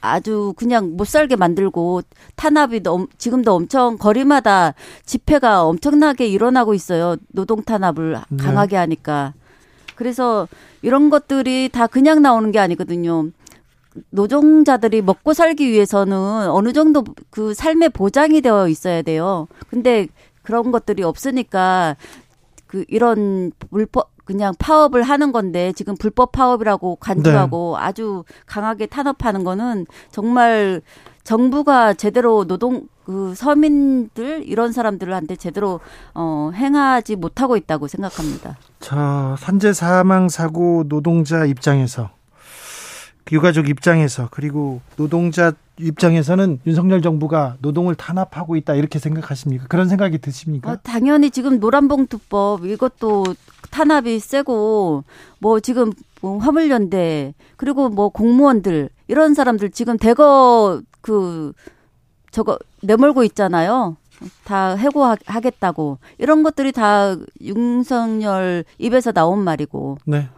[0.01, 2.03] 아주 그냥 못 살게 만들고
[2.37, 7.17] 탄압이 너무 지금도 엄청 거리마다 집회가 엄청나게 일어나고 있어요.
[7.29, 8.37] 노동 탄압을 네.
[8.37, 9.35] 강하게 하니까.
[9.95, 10.49] 그래서
[10.83, 13.31] 이런 것들이 다 그냥 나오는 게 아니거든요.
[14.11, 16.17] 노동자들이 먹고 살기 위해서는
[16.51, 19.47] 어느 정도 그 삶의 보장이 되어 있어야 돼요.
[19.69, 20.09] 근데
[20.43, 21.97] 그런 것들이 없으니까
[22.67, 27.85] 그 이런 불법 그냥 파업을 하는 건데 지금 불법 파업이라고 간주하고 네.
[27.85, 30.81] 아주 강하게 탄압하는 거는 정말
[31.25, 35.81] 정부가 제대로 노동 그 서민들 이런 사람들한테 제대로
[36.15, 38.57] 어 행하지 못하고 있다고 생각합니다.
[38.81, 42.11] 자, 산재 사망 사고 노동자 입장에서
[43.33, 49.67] 유가족 입장에서 그리고 노동자 입장에서는 윤석열 정부가 노동을 탄압하고 있다 이렇게 생각하십니까?
[49.69, 50.71] 그런 생각이 드십니까?
[50.71, 53.25] 어, 당연히 지금 노란봉투법 이것도
[53.71, 55.05] 탄압이 세고
[55.39, 61.53] 뭐 지금 뭐 화물연대 그리고 뭐 공무원들 이런 사람들 지금 대거 그
[62.31, 63.97] 저거 내몰고 있잖아요.
[64.45, 69.99] 다 해고하겠다고 이런 것들이 다 윤석열 입에서 나온 말이고.
[70.05, 70.29] 네.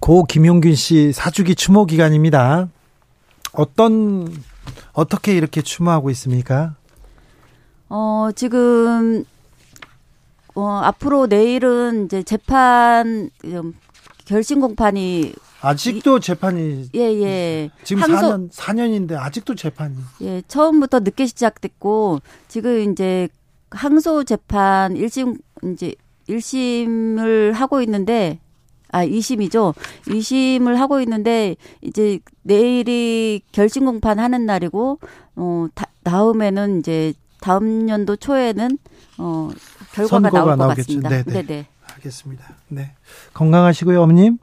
[0.00, 2.68] 고 김용균 씨 사주기 추모 기간입니다.
[3.52, 4.28] 어떤
[4.92, 6.74] 어떻게 이렇게 추모하고 있습니까?
[7.88, 9.24] 어, 지금
[10.54, 13.30] 어, 앞으로 내일은 이제 재판
[14.24, 17.70] 결심 공판이 아직도 재판이 예, 예.
[17.82, 23.28] 지금 항소, 4년 4년인데 아직도 재판이 예, 처음부터 늦게 시작됐고 지금 이제
[23.70, 25.40] 항소 재판 1심
[25.72, 25.94] 이제
[26.28, 28.38] 1심을 하고 있는데
[28.90, 29.74] 아, 2심이죠.
[30.06, 34.98] 2심을 하고 있는데 이제 내일이 결심 공판 하는 날이고
[35.36, 38.78] 어 다, 다음에는 이제 다음 연도 초에는
[39.18, 39.50] 어
[39.94, 40.82] 결과가 나올 것 나오겠죠.
[40.82, 41.08] 같습니다.
[41.10, 41.22] 네네.
[41.24, 41.46] 네네.
[41.46, 41.66] 네.
[41.94, 42.44] 알겠습니다.
[42.68, 42.94] 네.
[43.34, 44.38] 건강하시고요, 어머님.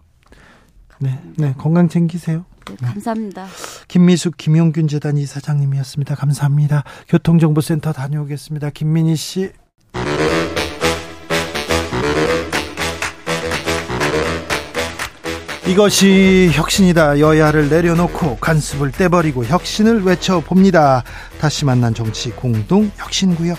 [0.99, 1.19] 네.
[1.37, 1.53] 네.
[1.57, 2.45] 건강 챙기세요.
[2.67, 3.45] 네, 감사합니다.
[3.87, 6.15] 김미숙 김용균 재단 이사장님이었습니다.
[6.15, 6.83] 감사합니다.
[7.07, 8.71] 교통정보센터 다녀오겠습니다.
[8.71, 9.51] 김민희 씨.
[15.67, 17.19] 이것이 혁신이다.
[17.19, 21.03] 여야를 내려놓고 간섭을 떼버리고 혁신을 외쳐봅니다.
[21.39, 23.57] 다시 만난 정치 공동 혁신구역.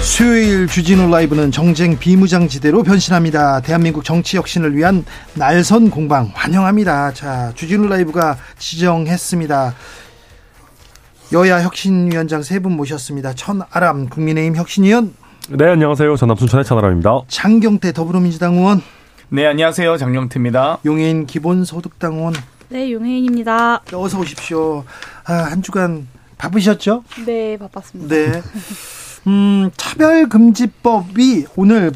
[0.00, 3.60] 수요일 주진우 라이브는 정쟁 비무장지대로 변신합니다.
[3.60, 7.12] 대한민국 정치 혁신을 위한 날선 공방 환영합니다.
[7.14, 9.74] 자, 주진우 라이브가 지정했습니다.
[11.32, 13.32] 여야 혁신위원장 세 분 모셨습니다.
[13.32, 15.14] 천아람 국민의힘 혁신위원.
[15.48, 16.14] 네, 안녕하세요.
[16.16, 17.10] 전남 순천의 천아람입니다.
[17.26, 18.80] 장경태 더불어민주당 의원.
[19.34, 19.96] 네, 안녕하세요.
[19.96, 20.78] 장영태입니다.
[20.84, 22.34] 용해인 기본소득당원.
[22.68, 23.82] 네, 용해인입니다.
[23.92, 24.84] 어서 오십시오.
[25.24, 26.06] 아, 한 주간
[26.38, 27.02] 바쁘셨죠?
[27.26, 28.14] 네, 바빴습니다.
[28.14, 28.42] 네.
[29.26, 31.90] 음, 차별금지법이 오늘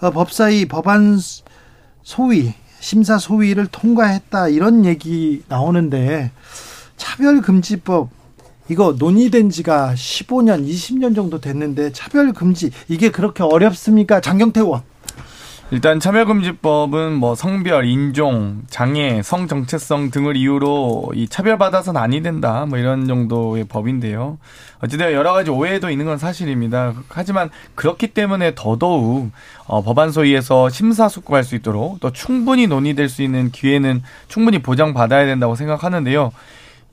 [0.00, 1.20] 어, 법사위 법안
[2.02, 6.32] 소위 심사 소위를 통과했다 이런 얘기 나오는데
[6.96, 8.10] 차별금지법
[8.70, 14.20] 이거 논의된 지가 15년, 20년 정도 됐는데 차별금지 이게 그렇게 어렵습니까?
[14.20, 14.82] 장경태 의원.
[15.72, 22.66] 일단 차별금지법은 뭐 성별, 인종, 장애, 성 정체성 등을 이유로 이 차별받아서는 아니 된다.
[22.68, 24.36] 뭐 이런 정도의 법인데요.
[24.82, 26.92] 어쨌든 여러 가지 오해도 있는 건 사실입니다.
[27.08, 29.30] 하지만 그렇기 때문에 더더욱
[29.66, 35.56] 어, 법안 소위에서 심사숙고할 수 있도록 또 충분히 논의될 수 있는 기회는 충분히 보장받아야 된다고
[35.56, 36.32] 생각하는데요.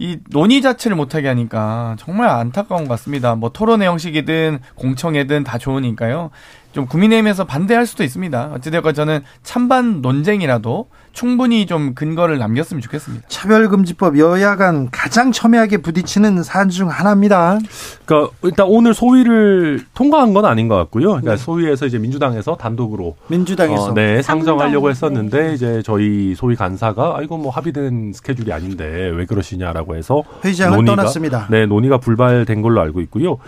[0.01, 3.35] 이 논의 자체를 못하게 하니까 정말 안타까운 것 같습니다.
[3.35, 6.29] 뭐 토론의 형식이든 공청회든 다 좋으니까요.
[6.71, 8.51] 좀 국민의힘에서 반대할 수도 있습니다.
[8.55, 13.25] 어찌되건 저는 찬반 논쟁이라도 충분히 좀 근거를 남겼으면 좋겠습니다.
[13.27, 17.58] 차별금지법 여야 간 가장 첨예하게 부딪히는 사안 중 하나입니다.
[18.05, 21.08] 그러니까 일단 오늘 소위를 통과한 건 아닌 것 같고요.
[21.08, 21.38] 그러니까 네.
[21.38, 25.53] 소위에서 이제 민주당에서 단독으로 민주당에서 어, 네 상정하려고 했었는데 네.
[25.55, 30.95] 이제 저희 소위 간사가 아 이거 뭐 합의된 스케줄이 아닌데 왜 그러시냐라고 해서 회장을 논의가,
[30.95, 31.47] 떠났습니다.
[31.49, 33.39] 네 논의가 불발된 걸로 알고 있고요.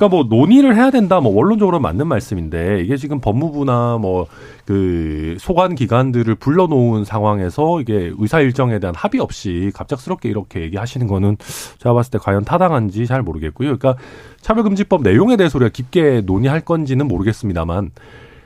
[0.00, 4.26] 그러니까 뭐 논의를 해야 된다, 뭐 원론적으로 맞는 말씀인데 이게 지금 법무부나 뭐
[4.70, 11.38] 그 소관 기관들을 불러놓은 상황에서 이게 의사 일정에 대한 합의 없이 갑작스럽게 이렇게 얘기하시는 거는
[11.78, 13.76] 제가 봤을 때 과연 타당한지 잘 모르겠고요.
[13.76, 14.00] 그러니까
[14.42, 17.90] 차별금지법 내용에 대해서 우리가 깊게 논의할 건지는 모르겠습니다만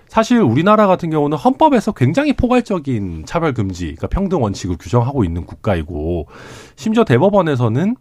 [0.08, 6.26] 사실 우리나라 같은 경우는 헌법에서 굉장히 포괄적인 차별금지, 그러니까 평등 원칙을 규정하고 있는 국가이고
[6.76, 7.96] 심지어 대법원에서는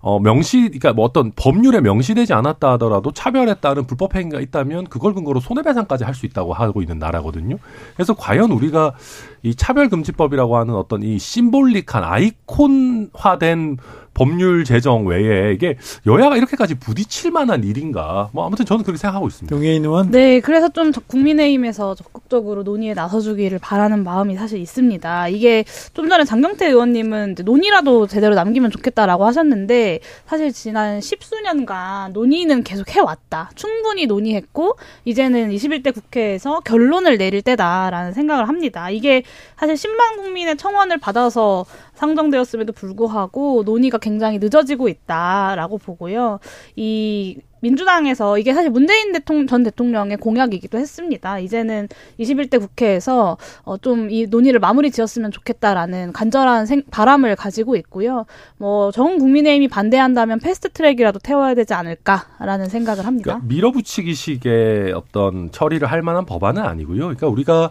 [0.00, 5.14] 어, 명시, 그러니까 뭐 어떤 법률에 명시되지 않았다 하더라도 차별에 따른 불법 행위가 있다면 그걸
[5.14, 7.58] 근거로 손해배상까지 할 수 있다고 하고 있는 나라거든요.
[7.94, 8.94] 그래서 과연 우리가
[9.42, 13.76] 이 차별금지법이라고 하는 어떤 이 심볼릭한 아이콘화된
[14.18, 18.30] 법률 제정 외에 이게 여야가 이렇게까지 부딪힐 만한 일인가?
[18.32, 19.54] 뭐 아무튼 저는 그렇게 생각하고 있습니다.
[19.54, 20.10] 용해인 의원?
[20.10, 25.28] 네, 그래서 좀 국민의힘에서 적극적으로 논의에 나서주기를 바라는 마음이 사실 있습니다.
[25.28, 32.90] 이게 좀 전에 장경태 의원님은 논의라도 제대로 남기면 좋겠다라고 하셨는데 사실 지난 십수년간 논의는 계속
[32.90, 33.52] 해왔다.
[33.54, 38.90] 충분히 논의했고 이제는 21대 국회에서 결론을 내릴 때다라는 생각을 합니다.
[38.90, 39.22] 이게
[39.56, 41.66] 사실 10만 국민의 청원을 받아서
[41.98, 46.40] 상정되었음에도 불구하고 논의가 굉장히 늦어지고 있다라고 보고요.
[46.76, 51.40] 이 민주당에서 이게 사실 문재인 대통령 전 대통령의 공약이기도 했습니다.
[51.40, 51.88] 이제는
[52.20, 58.24] 21대 국회에서 어 좀 이 논의를 마무리 지었으면 좋겠다라는 간절한 생, 바람을 가지고 있고요.
[58.58, 63.24] 뭐 전 국민의힘이 반대한다면 패스트 트랙이라도 태워야 되지 않을까라는 생각을 합니다.
[63.24, 67.00] 그러니까 밀어붙이기식의 어떤 처리를 할 만한 법안은 아니고요.
[67.00, 67.70] 그러니까 우리가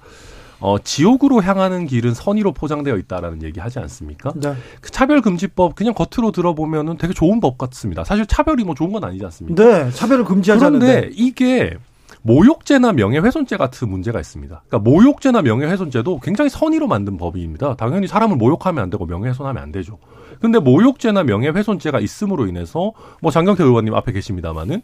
[0.59, 4.33] 어, 지옥으로 향하는 길은 선의로 포장되어 있다라는 얘기 하지 않습니까?
[4.35, 4.55] 네.
[4.81, 8.03] 그 차별금지법 그냥 겉으로 들어보면은 되게 좋은 법 같습니다.
[8.03, 9.63] 사실 차별이 뭐 좋은 건 아니지 않습니까?
[9.63, 10.85] 네, 차별을 금지하자는데.
[10.85, 11.77] 그런데 이게
[12.23, 14.63] 모욕죄나 명예훼손죄 같은 문제가 있습니다.
[14.67, 17.75] 그러니까 모욕죄나 명예훼손죄도 굉장히 선의로 만든 법입니다.
[17.75, 19.97] 당연히 사람을 모욕하면 안 되고 명예훼손하면 안 되죠.
[20.39, 24.81] 근데 모욕죄나 명예훼손죄가 있음으로 인해서 뭐 장경태 의원님 앞에 계십니다마는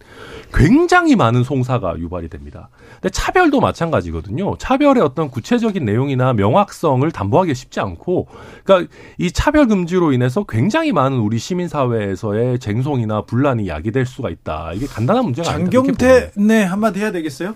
[0.54, 2.70] 굉장히 많은 송사가 유발이 됩니다.
[2.96, 4.58] 근데 차별도 마찬가지거든요.
[4.58, 8.28] 차별의 어떤 구체적인 내용이나 명확성을 담보하기 쉽지 않고,
[8.64, 14.72] 그러니까 이 차별 금지로 인해서 굉장히 많은 우리 시민 사회에서의 쟁송이나 분란이 야기될 수가 있다.
[14.74, 15.70] 이게 간단한 문제가 아니다.
[15.72, 17.56] 장경태 네 한마디 해야 되겠어요?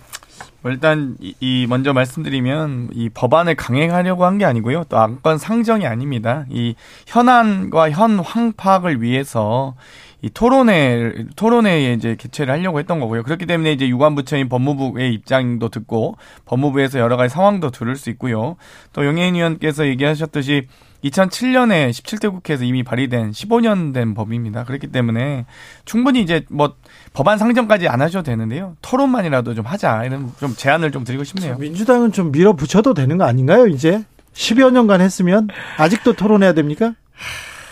[0.61, 4.83] 뭐 일단 이, 이, 먼저 말씀드리면 이 법안을 강행하려고 한 게 아니고요.
[4.89, 6.45] 또 안건 상정이 아닙니다.
[6.49, 6.75] 이
[7.07, 9.75] 현안과 현 황 파악을 위해서
[10.21, 13.23] 이 토론회 토론회에 이제 개최를 하려고 했던 거고요.
[13.23, 18.55] 그렇기 때문에 이제 유관부처인 법무부의 입장도 듣고 법무부에서 여러 가지 상황도 들을 수 있고요.
[18.93, 20.67] 또 용해인 의원께서 얘기하셨듯이
[21.03, 24.63] 2007년에 17대 국회에서 이미 발의된 15년 된 법입니다.
[24.63, 25.45] 그렇기 때문에
[25.85, 26.75] 충분히 이제 뭐
[27.13, 28.75] 법안 상정까지 안 하셔도 되는데요.
[28.81, 30.05] 토론만이라도 좀 하자.
[30.05, 31.57] 이런 좀 제안을 좀 드리고 싶네요.
[31.57, 34.03] 민주당은 좀 밀어붙여도 되는 거 아닌가요, 이제?
[34.33, 36.93] 10여 년간 했으면 아직도 토론해야 됩니까?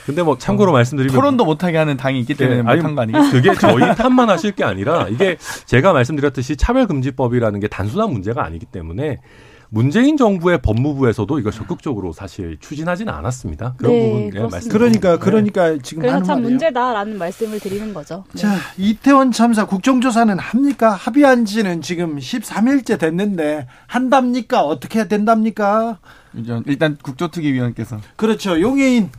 [0.05, 3.31] 근데 뭐 참고로 어, 말씀드리면 토론도 못하게 하는 당이 있기 때문에 네, 못한 거 아니겠어요?
[3.31, 9.17] 그게 저희 탓만 하실 게 아니라 이게 제가 말씀드렸듯이 차별금지법이라는 게 단순한 문제가 아니기 때문에
[9.75, 13.73] 문재인 정부의 법무부에서도 이걸 적극적으로 사실 추진하지는 않았습니다.
[13.75, 14.71] 그런 네, 부분 예, 말씀.
[14.71, 15.79] 그러니까 그러니까 네.
[15.83, 18.23] 지금 그래서 참 문제다라는 말씀을 드리는 거죠.
[18.31, 18.41] 네.
[18.41, 20.91] 자 이태원 참사 국정조사는 합니까?
[20.91, 24.61] 합의한 지는 지금 13일째 됐는데 한답니까?
[24.61, 25.99] 어떻게 된답니까?
[26.67, 29.09] 일단 국조특위위원께서 그렇죠 용해인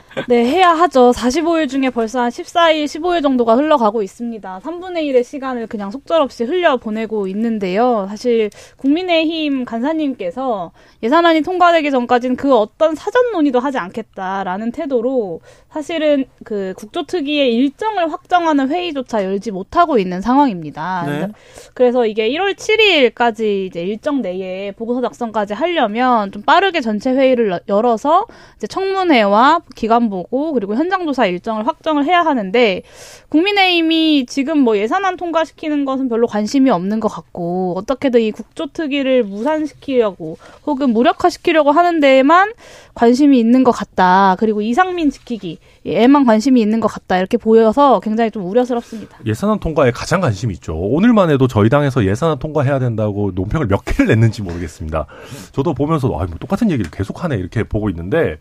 [0.28, 1.10] 네, 해야 하죠.
[1.10, 4.60] 45일 중에 벌써 한 14일, 15일 정도가 흘러가고 있습니다.
[4.62, 8.06] 3분의 1의 시간을 그냥 속절없이 흘려보내고 있는데요.
[8.08, 16.72] 사실 국민의힘 간사님께서 예산안이 통과되기 전까지는 그 어떤 사전 논의도 하지 않겠다라는 태도로 사실은 그
[16.76, 21.04] 국조특위의 일정을 확정하는 회의조차 열지 못하고 있는 상황입니다.
[21.06, 21.28] 네.
[21.74, 28.26] 그래서 이게 1월 7일까지 이제 일정 내에 보고서 작성까지 하려면 좀 빠르게 전체 회의를 열어서
[28.56, 32.82] 이제 청문회와 기간 보고 그리고 현장 조사 일정을 확정을 해야 하는데
[33.28, 40.38] 국민의힘이 지금 뭐 예산안 통과시키는 것은 별로 관심이 없는 것 같고 어떻게든 이 국조특위를 무산시키려고
[40.66, 42.52] 혹은 무력화시키려고 하는 데에만
[42.94, 44.36] 관심이 있는 것 같다.
[44.38, 47.18] 그리고 이상민 지키기에만 관심이 있는 것 같다.
[47.18, 49.18] 이렇게 보여서 굉장히 좀 우려스럽습니다.
[49.26, 50.74] 예산안 통과에 가장 관심이 있죠.
[50.76, 55.06] 오늘만 해도 저희 당에서 예산안 통과해야 된다고 논평을 몇 개를 냈는지 모르겠습니다.
[55.52, 58.36] 저도 보면서 아, 뭐 똑같은 얘기를 계속하네 이렇게 보고 있는데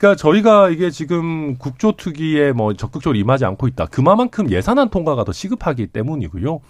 [0.00, 3.84] 그러니까 저희가 이게 지금 국조특위에 뭐 적극적으로 임하지 않고 있다.
[3.86, 6.60] 그만큼 예산안 통과가 더 시급하기 때문이고요.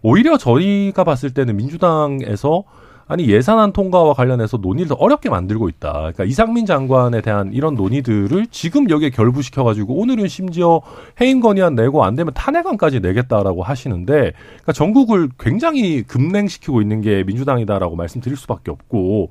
[0.00, 2.64] 오히려 저희가 봤을 때는 민주당에서
[3.06, 5.92] 아니 예산안 통과와 관련해서 논의를 더 어렵게 만들고 있다.
[5.92, 10.80] 그러니까 이상민 장관에 대한 이런 논의들을 지금 여기에 결부시켜 가지고 오늘은 심지어
[11.20, 17.96] 해임 건의안 내고 안 되면 탄핵안까지 내겠다라고 하시는데 그러니까 전국을 굉장히 급냉시키고 있는 게 민주당이다라고
[17.96, 19.28] 말씀드릴 수밖에 없고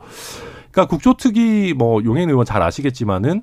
[0.71, 3.41] 그러니까 국조특위 뭐 용해인 의원 잘 아시겠지만은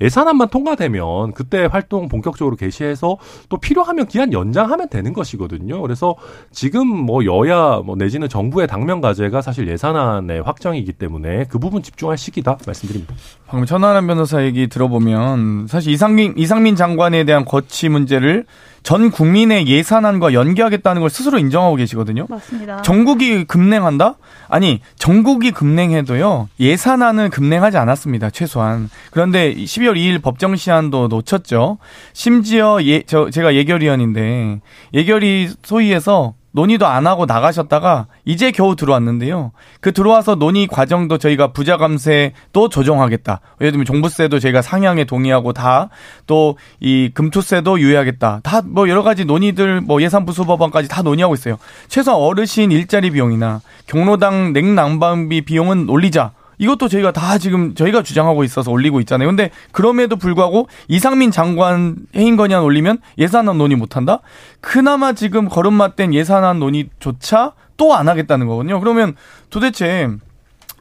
[0.00, 3.16] 예산안만 통과되면 그때 활동 본격적으로 개시해서
[3.48, 5.80] 또 필요하면 기한 연장하면 되는 것이거든요.
[5.82, 6.16] 그래서
[6.50, 12.18] 지금 뭐 여야 뭐 내지는 정부의 당면 과제가 사실 예산안의 확정이기 때문에 그 부분 집중할
[12.18, 13.14] 시기다 말씀드립니다.
[13.46, 18.46] 방금 천하람 변호사 얘기 들어보면 사실 이상민 이상민 장관에 대한 거취 문제를
[18.84, 22.26] 전 국민의 예산안과 연계하겠다는 걸 스스로 인정하고 계시거든요.
[22.28, 22.82] 맞습니다.
[22.82, 24.16] 전국이 급냉한다?
[24.48, 28.90] 아니, 전국이 급냉해도요, 예산안은 급냉하지 않았습니다, 최소한.
[29.10, 31.78] 그런데 12월 2일 법정 시한도 놓쳤죠.
[32.12, 34.60] 심지어 예, 저, 제가 예결위원인데,
[34.92, 39.50] 예결위 소위에서 논의도 안 하고 나가셨다가 이제 겨우 들어왔는데요.
[39.80, 43.40] 그 들어와서 논의 과정도 저희가 부자 감세도 조정하겠다.
[43.60, 45.90] 예를 들면 종부세도 저희가 상향에 동의하고 다
[46.26, 48.40] 또 이 금투세도 유예하겠다.
[48.44, 51.58] 다 뭐 여러 가지 논의들 뭐 예산부 수법안까지 다 논의하고 있어요.
[51.88, 56.30] 최소한 어르신 일자리 비용이나 경로당 냉난방비 비용은 올리자.
[56.58, 59.28] 이것도 저희가 다 지금 저희가 주장하고 있어서 올리고 있잖아요.
[59.28, 64.20] 근데 그럼에도 불구하고 이상민 장관 해임 건의안 올리면 예산안 논의 못 한다?
[64.60, 68.78] 그나마 지금 걸음맞댄 예산안 논의조차 또 안 하겠다는 거거든요.
[68.80, 69.14] 그러면
[69.50, 70.08] 도대체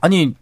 [0.02, 0.36] 아니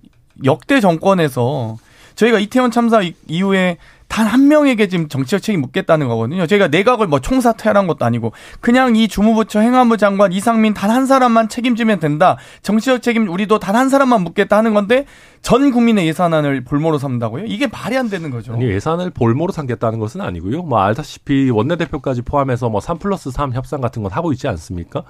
[0.43, 1.77] 역대 정권에서
[2.15, 3.77] 저희가 이태원 참사 이후에
[4.11, 6.45] 단 한 명에게 지금 정치적 책임 묻겠다는 거거든요.
[6.45, 11.47] 저희가 내각을 뭐 총사퇴하는 것도 아니고 그냥 이 주무부처 행안부 장관 이상민 단 한 사람만
[11.49, 12.37] 책임지면 된다.
[12.61, 15.05] 정치적 책임 우리도 단 한 사람만 묻겠다 하는 건데
[15.41, 17.45] 전 국민의 예산안을 볼모로 삼다고요?
[17.45, 18.53] 이게 말이 안 되는 거죠.
[18.53, 20.63] 아니, 예산을 볼모로 삼겠다는 것은 아니고요.
[20.63, 25.03] 뭐 알다시피 원내대표까지 포함해서 뭐 3 플러스 3 협상 같은 건 하고 있지 않습니까?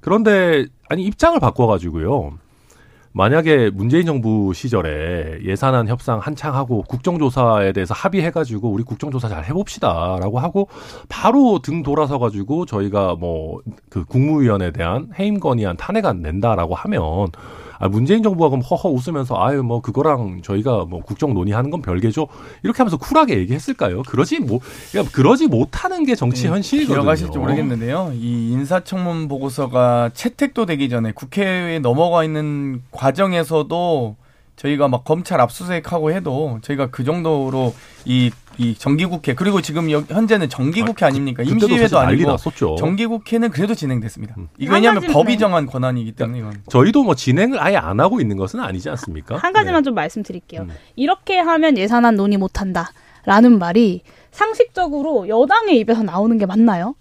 [0.00, 2.32] 그런데 아니 입장을 바꿔 가지고요.
[3.16, 10.40] 만약에 문재인 정부 시절에 예산안 협상 한창 하고 국정조사에 대해서 합의해가지고 우리 국정조사 잘 해봅시다라고
[10.40, 10.68] 하고
[11.08, 13.60] 바로 등 돌아서 가지고 저희가 뭐
[13.94, 17.28] 그 국무위원에 대한 해임 건의안 탄핵안 낸다라고 하면
[17.78, 22.26] 아, 문재인 정부가 그럼 허허 웃으면서 아유 뭐 그거랑 저희가 뭐 국정 논의하는 건 별개죠.
[22.62, 24.02] 이렇게 하면서 쿨하게 얘기했을까요?
[24.02, 24.58] 그러지 뭐
[24.90, 27.02] 그러니까 그러지 못하는 게 정치 네, 현실이거든요.
[27.02, 28.12] 기억하실지 모르겠는데요.
[28.14, 34.16] 이 인사청문 보고서가 채택도 되기 전에 국회에 넘어가 있는 과 정에서도
[34.56, 37.74] 저희가 막 검찰 압수수색하고 해도 저희가 그 정도로
[38.04, 41.42] 이, 이 정기국회 그리고 지금 여, 현재는 정기국회 아, 아닙니까?
[41.42, 42.76] 그, 임시회도 아니고 났었죠.
[42.76, 44.34] 정기국회는 그래도 진행됐습니다.
[44.38, 44.48] 음.
[44.58, 46.62] 이거 왜냐하면 법이 정한 권한이기 때문에 이건.
[46.68, 49.36] 저희도 뭐 진행을 아예 안 하고 있는 것은 아니지 않습니까?
[49.36, 49.84] 한 가지만 네.
[49.84, 50.62] 좀 말씀드릴게요.
[50.62, 50.70] 음.
[50.94, 56.94] 이렇게 하면 예산안 논의 못한다라는 말이 상식적으로 여당의 입에서 나오는 게 맞나요?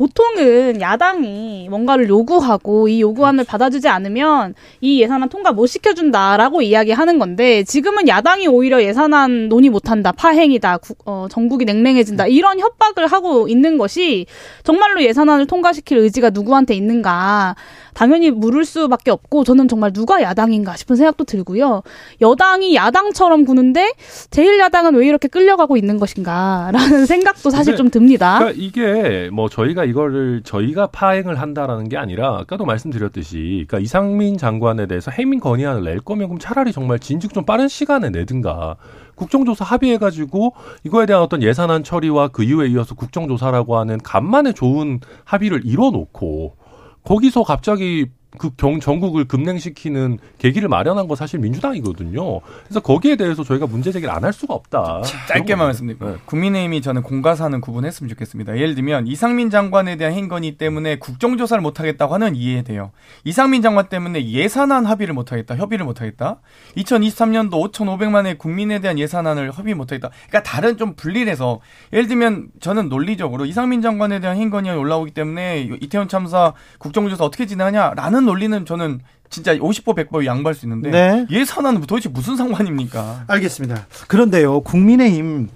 [0.00, 7.64] 보통은 야당이 뭔가를 요구하고 이 요구안을 받아주지 않으면 이 예산안 통과 못 시켜준다라고 이야기하는 건데
[7.64, 13.76] 지금은 야당이 오히려 예산안 논의 못한다 파행이다 구, 어, 전국이 냉랭해진다 이런 협박을 하고 있는
[13.76, 14.24] 것이
[14.64, 17.56] 정말로 예산안을 통과시킬 의지가 누구한테 있는가
[17.94, 21.82] 당연히 물을 수밖에 없고 저는 정말 누가 야당인가 싶은 생각도 들고요.
[22.20, 23.92] 여당이 야당처럼 구는데
[24.30, 28.38] 제일 야당은 왜 이렇게 끌려가고 있는 것인가라는 생각도 사실 좀 듭니다.
[28.38, 34.86] 그러니까 이게 뭐 저희가 이거를 저희가 파행을 한다라는 게 아니라 아까도 말씀드렸듯이 그러니까 이상민 장관에
[34.86, 38.76] 대해서 해민 건의안을 낼 거면 그럼 차라리 정말 진즉 좀 빠른 시간에 내든가
[39.14, 45.62] 국정조사 합의해가지고 이거에 대한 어떤 예산안 처리와 그 이후에 이어서 국정조사라고 하는 간만에 좋은 합의를
[45.64, 46.56] 이뤄놓고
[47.04, 48.06] 거기서 갑자기
[48.38, 52.40] 그 경, 전국을 급냉시키는 계기를 마련한 거 사실 민주당이거든요.
[52.64, 55.00] 그래서 거기에 대해서 저희가 문제 제기를 안 할 수가 없다.
[55.28, 56.16] 짧게만 말씀드리고 네.
[56.26, 58.56] 국민의힘이 저는 공과사는 구분했으면 좋겠습니다.
[58.58, 62.90] 예를 들면 이상민 장관에 대한 행건이 때문에 국정조사를 못하겠다고 하는 이해돼요.
[63.24, 66.40] 이상민 장관 때문에 예산안 합의를 못하겠다, 협의를 못하겠다.
[66.76, 70.10] 2023년도 5,500만의 국민에 대한 예산안을 협의 못하겠다.
[70.28, 71.60] 그러니까 다른 좀 분리해서
[71.92, 78.19] 예를 들면 저는 논리적으로 이상민 장관에 대한 행건이 올라오기 때문에 이태원 참사 국정조사 어떻게 진행하냐라는
[78.20, 79.00] 하는 논리는 저는
[79.30, 81.26] 진짜 50보 100보 양보할 수 있는데 네.
[81.30, 83.24] 예산안은 도대체 무슨 상관입니까?
[83.26, 83.86] 알겠습니다.
[84.08, 84.60] 그런데요.
[84.60, 85.48] 국민의힘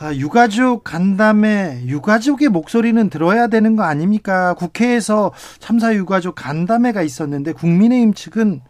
[0.00, 4.54] 아, 유가족 간담회, 유가족의 목소리는 들어야 되는 거 아닙니까?
[4.54, 8.60] 국회에서 참사 유가족 간담회가 있었는데 국민의힘 측은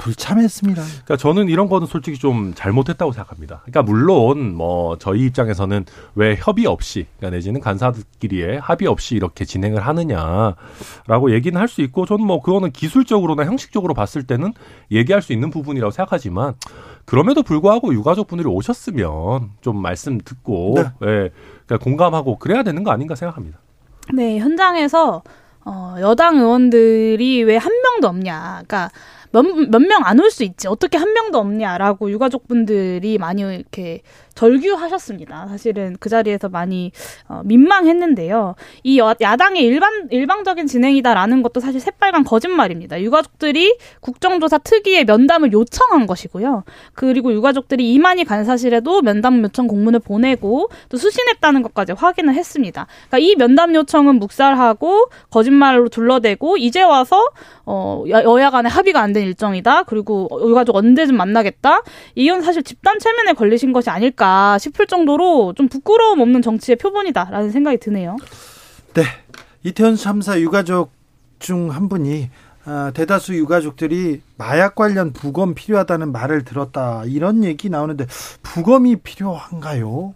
[0.00, 0.82] 불참했습니다.
[0.82, 3.60] 그러니까 저는 이런 거는 솔직히 좀 잘못했다고 생각합니다.
[3.64, 5.84] 그러니까 물론 뭐 저희 입장에서는
[6.14, 12.04] 왜 협의 없이 그러니까 내지는 간사들끼리의 합의 없이 이렇게 진행을 하느냐라고 얘기는 할 수 있고
[12.04, 14.54] 저는 뭐 그거는 기술적으로나 형식적으로 봤을 때는
[14.90, 16.54] 얘기할 수 있는 부분이라고 생각하지만
[17.04, 20.82] 그럼에도 불구하고 유가족 분들이 오셨으면 좀 말씀 듣고 네.
[21.02, 21.30] 예,
[21.66, 23.58] 그러니까 공감하고 그래야 되는 거 아닌가 생각합니다.
[24.14, 25.22] 네, 현장에서
[25.64, 28.62] 어, 여당 의원들이 왜 한 명도 없냐.
[28.66, 28.90] 그러니까
[29.32, 29.42] 몇
[29.80, 30.66] 명 안 올 수 있지.
[30.68, 34.02] 어떻게 한 명도 없냐라고 유가족분들이 많이 이렇게
[34.34, 35.48] 절규하셨습니다.
[35.48, 36.90] 사실은 그 자리에서 많이
[37.28, 38.54] 어, 민망했는데요.
[38.82, 43.00] 이 야당의 일반 일방적인 진행이다라는 것도 사실 새빨간 거짓말입니다.
[43.02, 46.64] 유가족들이 국정조사 특위에 면담을 요청한 것이고요.
[46.94, 52.86] 그리고 유가족들이 이만희 간사실에도 면담 요청 공문을 보내고 또 수신했다는 것까지 확인을 했습니다.
[53.08, 57.28] 그러니까 이 면담 요청은 묵살하고 거짓말로 둘러대고 이제 와서
[57.66, 59.82] 어 여야 간에 합의가 안 된 일정이다.
[59.84, 61.82] 그리고 유가족 언제쯤 만나겠다.
[62.14, 64.19] 이건 사실 집단 체면에 걸리신 것이 아닐까
[64.58, 68.16] 싶을 정도로 좀 부끄러움 없는 정치의 표본이다라는 생각이 드네요.
[68.94, 69.02] 네.
[69.62, 70.90] 이태원 참사 유가족
[71.38, 72.30] 중 한 분이
[72.66, 78.06] 아, 대다수 유가족들이 마약 관련 부검 필요하다는 말을 들었다 이런 얘기 나오는데
[78.42, 80.14] 부검이 필요한가요?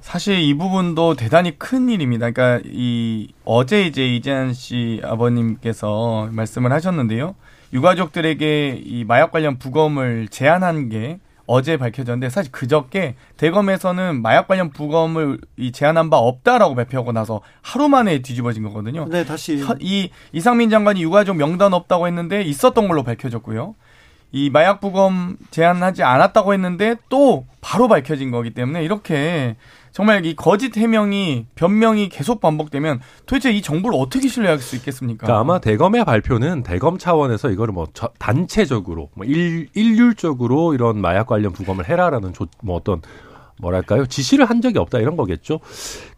[0.00, 2.30] 사실 이 부분도 대단히 큰 일입니다.
[2.30, 7.34] 그러니까 이 어제 이제 이재한 씨 아버님께서 말씀을 하셨는데요.
[7.72, 15.38] 유가족들에게 이 마약 관련 부검을 제한한 게 어제 밝혀졌는데 사실 그저께 대검에서는 마약 관련 부검을
[15.56, 19.06] 이 제한한 바 없다라고 발표하고 나서 하루 만에 뒤집어진 거거든요.
[19.08, 23.74] 네, 다시 이 이상민 장관이 유가족 명단 없다고 했는데 있었던 걸로 밝혀졌고요.
[24.32, 29.56] 이 마약 부검 제한하지 않았다고 했는데 또 바로 밝혀진 거기 때문에 이렇게
[29.96, 35.24] 정말 이 거짓 해명이 변명이 계속 반복되면 도대체 이 정부를 어떻게 신뢰할 수 있겠습니까?
[35.24, 37.86] 그러니까 아마 대검의 발표는 대검 차원에서 이거를 뭐
[38.18, 43.00] 단체적으로 뭐 일, 일률적으로 이런 마약 관련 부검을 해라라는 조, 뭐 어떤
[43.58, 45.60] 뭐랄까요 지시를 한 적이 없다 이런 거겠죠.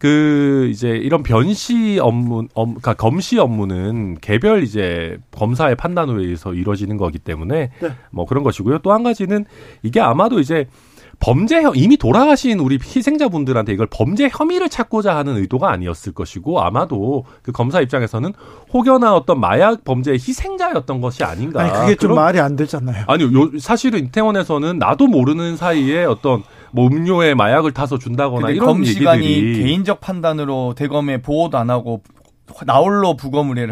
[0.01, 6.97] 그 이제 이런 변사 업무, 업, 그러니까 검시 업무는 개별 이제 검사의 판단으로 의해서 이루어지는
[6.97, 7.93] 거기 때문에 네.
[8.11, 8.79] 뭐 그런 것이고요.
[8.81, 9.45] 또 한 가지는
[9.85, 10.67] 이게 아마도 이제
[11.21, 17.25] 범죄 혐 이미 돌아가신 우리 희생자분들한테 이걸 범죄 혐의를 찾고자 하는 의도가 아니었을 것이고 아마도
[17.43, 18.33] 그 검사 입장에서는
[18.73, 21.61] 혹여나 어떤 마약 범죄의 희생자였던 것이 아닌가.
[21.61, 23.05] 아니 그게 좀 그런, 말이 안 되잖아요.
[23.09, 29.27] 아니요, 요, 사실은 이태원에서는 나도 모르는 사이에 어떤 뭐 음료에 마약을 타서 준다거나 이런 검시관이
[29.27, 32.03] 얘기들이 개인적 판단으로 대검에 보호도 안 하고
[32.67, 33.69] 나홀로 부검을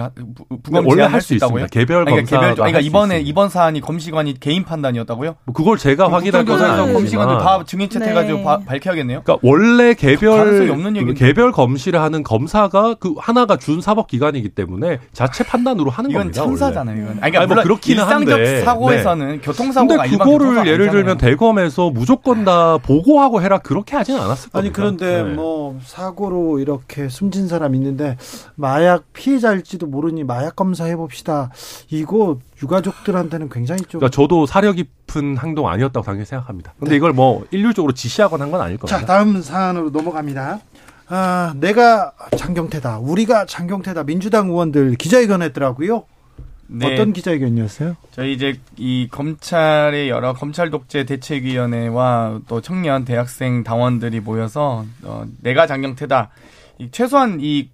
[0.63, 1.67] 부검 원래 할 수 있다고요?
[1.71, 5.37] 개별 검사 그러니까, 개별, 그러니까 이번에 이번 사안이 검시관이 개인 판단이었다고요?
[5.45, 8.65] 뭐 그걸 제가 확인할 건 아니지만 검시관도 다 증인 채택해가지고 네.
[8.67, 9.23] 밝혀야겠네요.
[9.25, 15.45] 그러니까 원래 개별 없는 개별 검시를 하는 검사가 그 하나가 준 사법 기관이기 때문에 자체
[15.45, 16.43] 판단으로 하는 이건 겁니다.
[16.43, 16.97] 참사잖아요.
[16.97, 17.09] 이건.
[17.21, 19.39] 아니, 그러니까 아니, 뭐 그렇기는 일상적 한데 사고에서는 네.
[19.39, 24.59] 교통사고가 근데 그거를 예를 들면 대검에서 무조건 다 보고하고 해라 그렇게 하지는 않았을 겁니다.
[24.59, 25.35] 아니 그런데 네.
[25.35, 28.17] 뭐 사고로 이렇게 숨진 사람 있는데
[28.67, 31.51] 마약 피해자 피해자일지도 모르니 마약 검사해 봅시다.
[31.89, 34.01] 이거 유가족들한테는 굉장히 좀.
[34.01, 36.75] 그러니까 저도 사려 깊은 행동 아니었다고 당연히 생각합니다.
[36.81, 36.97] 근데 네.
[36.97, 38.99] 이걸 뭐 일률적으로 지시하거나 한 건 아닐 겁니다.
[38.99, 40.59] 자, 다음 사안으로 넘어갑니다.
[41.09, 42.99] 아, 내가 장경태다.
[42.99, 44.03] 우리가 장경태다.
[44.03, 46.03] 민주당 의원들 기자회견 했더라고요.
[46.67, 46.93] 네.
[46.93, 47.95] 어떤 기자회견이었어요?
[48.11, 55.69] 저희 이제 이 검찰의 여러 검찰 독재 대책위원회와 또 청년 대학생 당원들이 모여서 어, 내가
[55.69, 56.31] 장경태다.
[56.79, 57.69] 이 최소한 이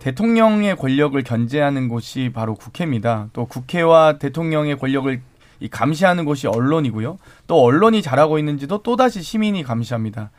[0.00, 3.28] 대통령의 권력을 견제하는 곳이 바로 국회입니다.
[3.32, 5.20] 또 국회와 대통령의 권력을
[5.60, 7.18] 이 감시하는 곳이 언론이고요.
[7.46, 10.30] 또 언론이 잘하고 있는지도 또다시 시민이 감시합니다.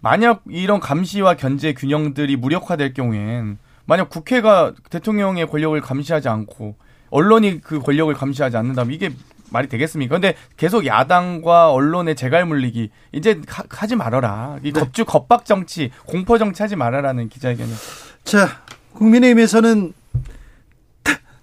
[0.00, 6.76] 만약 이런 감시와 견제 균형들이 무력화될 경우엔 만약 국회가 대통령의 권력을 감시하지 않고
[7.10, 9.10] 언론이 그 권력을 감시하지 않는다면 이게
[9.50, 10.16] 말이 되겠습니까?
[10.16, 14.58] 근데 계속 야당과 언론의 재갈 물리기 이제 하, 지 말아라.
[14.64, 14.80] 이 네.
[14.80, 18.18] 겁주 겁박 정치, 공포 정치 하지 말아라는 기자회견이었습니다.
[18.24, 19.92] 자, 국민의힘에서는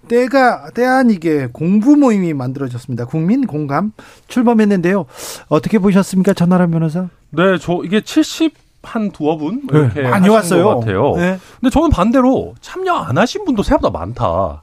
[0.08, 3.06] 때가 때 아니게 공부 모임이 만들어졌습니다.
[3.06, 3.92] 국민 공감
[4.28, 5.06] 출범했는데요.
[5.48, 7.08] 어떻게 보셨습니까, 전하람 변호사?
[7.30, 10.64] 네, 저 이게 70 한 두어 분 네, 이렇게 네, 많이 왔어요.
[10.64, 11.14] 것 같아요.
[11.16, 11.38] 네.
[11.60, 14.62] 근데 저는 반대로 참여 안 하신 분도 생각보다 많다.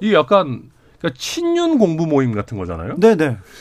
[0.00, 0.62] 이게 약간
[1.04, 2.96] 그러니까 친윤 공부 모임 같은 거잖아요.
[2.96, 3.16] 네네.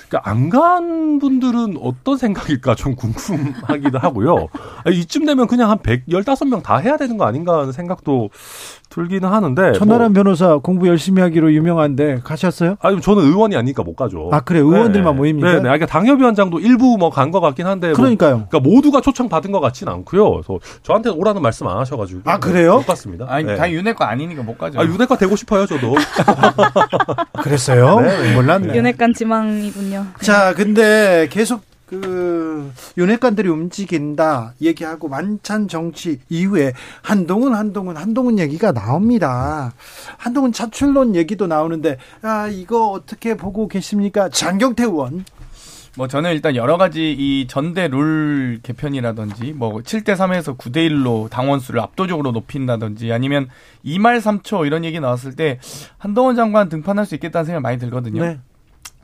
[0.07, 4.47] 그러니까 안 간 분들은 어떤 생각일까 좀 궁금하기도 하고요.
[4.91, 8.29] 이쯤 되면 그냥 한 115명 다 해야 되는 거 아닌가 하는 생각도
[8.93, 9.73] 들기는 하는데.
[9.73, 10.23] 천하람 뭐.
[10.23, 12.75] 변호사 공부 열심히 하기로 유명한데 가셨어요?
[12.79, 14.29] 아니 저는 의원이 아니니까 못 가죠.
[14.31, 15.17] 아 그래 의원들만 네.
[15.17, 15.47] 모입니까?
[15.47, 15.61] 네, 네.
[15.63, 17.87] 그러니까 당협위원장도 일부 뭐 간 것 같긴 한데.
[17.87, 18.37] 뭐 그러니까요.
[18.37, 20.29] 뭐, 그러니까 모두가 초청 받은 것 같지는 않고요.
[20.31, 22.21] 그래서 저한테 오라는 말씀 안 하셔가지고.
[22.25, 22.75] 아 그래요?
[22.77, 23.25] 못 갔습니다.
[23.27, 23.55] 아니 네.
[23.55, 24.79] 당 윤회과 아니니까 못 가죠.
[24.79, 25.95] 아 윤회과 되고 싶어요 저도.
[27.43, 27.99] 그랬어요?
[28.01, 28.75] 네, 몰랐네.
[28.75, 30.05] 윤핵관 지망이군요.
[30.21, 31.61] 자, 근데 계속
[32.01, 39.73] 그 윤핵관들이 움직인다 얘기하고 만찬 정치 이후에 한동훈 한동훈 한동훈 얘기가 나옵니다.
[40.17, 44.29] 한동훈 차출론 얘기도 나오는데 아 이거 어떻게 보고 계십니까?
[44.29, 45.25] 장경태 의원.
[45.95, 51.59] 뭐 저는 일단 여러 가지 이 전대 룰 개편이라든지 뭐 7대 3에서 9대 1로 당원
[51.59, 53.47] 수를 압도적으로 높인다든지 아니면
[53.85, 55.59] 2말 3초 이런 얘기 나왔을 때
[55.99, 58.25] 한동훈 장관 등판할 수 있겠다는 생각이 많이 들거든요.
[58.25, 58.39] 네.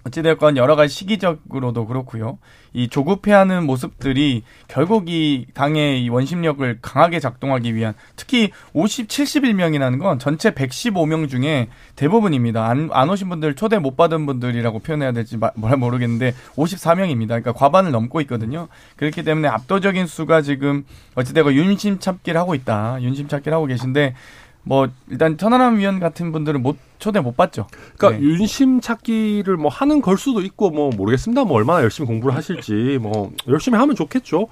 [0.05, 2.37] 어찌됐건 여러 가지 시기적으로도 그렇고요.
[2.73, 10.19] 이 조급해하는 모습들이 결국 이 당의 이 원심력을 강하게 작동하기 위한 특히 50, 71명이라는 건
[10.19, 12.67] 전체 115명 중에 대부분입니다.
[12.67, 17.27] 안, 안 오신 분들 초대 못 받은 분들이라고 표현해야 될지 뭐라 모르겠는데 54명입니다.
[17.27, 18.67] 그러니까 과반을 넘고 있거든요.
[18.97, 20.85] 그렇기 때문에 압도적인 수가 지금
[21.15, 23.01] 어찌되건 윤심 찾기를 하고 있다.
[23.01, 24.15] 윤심 찾기를 하고 계신데
[24.63, 27.67] 뭐 일단 천하람 위원 같은 분들은 못 초대 못 받죠.
[27.97, 28.25] 그러니까 네.
[28.25, 31.45] 윤심 찾기를 뭐 하는 걸 수도 있고 뭐 모르겠습니다.
[31.45, 34.47] 뭐 얼마나 열심히 공부를 하실지 뭐 열심히 하면 좋겠죠.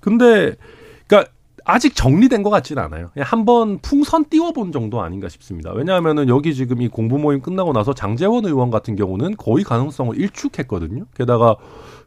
[0.00, 0.56] 근데
[1.06, 1.30] 그러니까
[1.64, 3.10] 아직 정리된 것 같지는 않아요.
[3.12, 5.72] 그냥 한번 풍선 띄워본 정도 아닌가 싶습니다.
[5.72, 11.04] 왜냐하면은 여기 지금 이 공부 모임 끝나고 나서 장재원 의원 같은 경우는 거의 가능성을 일축했거든요.
[11.14, 11.56] 게다가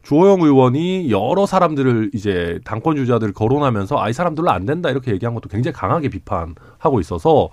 [0.04, 5.48] 주호영 의원이 여러 사람들을 이제 당권 주자들을 거론하면서 아이 사람들로 안 된다 이렇게 얘기한 것도
[5.48, 7.48] 굉장히 강하게 비판하고 있어서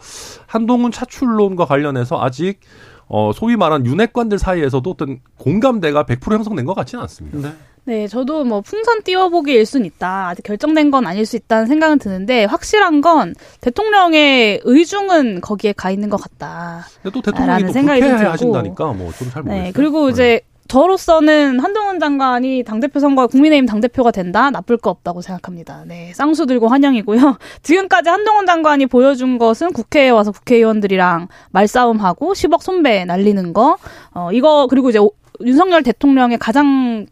[0.48, 2.60] 한동훈 차출론과 관련해서 아직
[3.08, 7.38] 어 소위 말한 윤핵관들 사이에서도 어떤 공감대가 100% 형성된 것 같지는 않습니다.
[7.50, 7.56] 네.
[7.84, 10.28] 네, 저도 뭐 풍선 띄워보기 일 순 있다.
[10.28, 16.10] 아직 결정된 건 아닐 수 있다는 생각은 드는데 확실한 건 대통령의 의중은 거기에 가 있는
[16.10, 16.86] 것 같다.
[17.02, 19.64] 근데 또 대통령이 또 생각이 들고 하신다니까 뭐 좀 잘 모르겠어요.
[19.66, 20.12] 네, 그리고 네.
[20.12, 20.42] 이제
[20.72, 24.50] 저로서는 한동훈 장관이 당대표 선거에 국민의힘 당대표가 된다?
[24.52, 25.84] 나쁠 거 없다고 생각합니다.
[25.86, 26.14] 네.
[26.14, 27.38] 쌍수 들고 환영이고요.
[27.62, 33.80] 지금까지 한동훈 장관이 보여준 것은 국회에 와서 국회의원들이랑 말싸움하고 10억 손배 날리는 거.
[34.12, 35.00] 어, 이거, 그리고 이제
[35.42, 37.06] 윤석열 대통령의 가장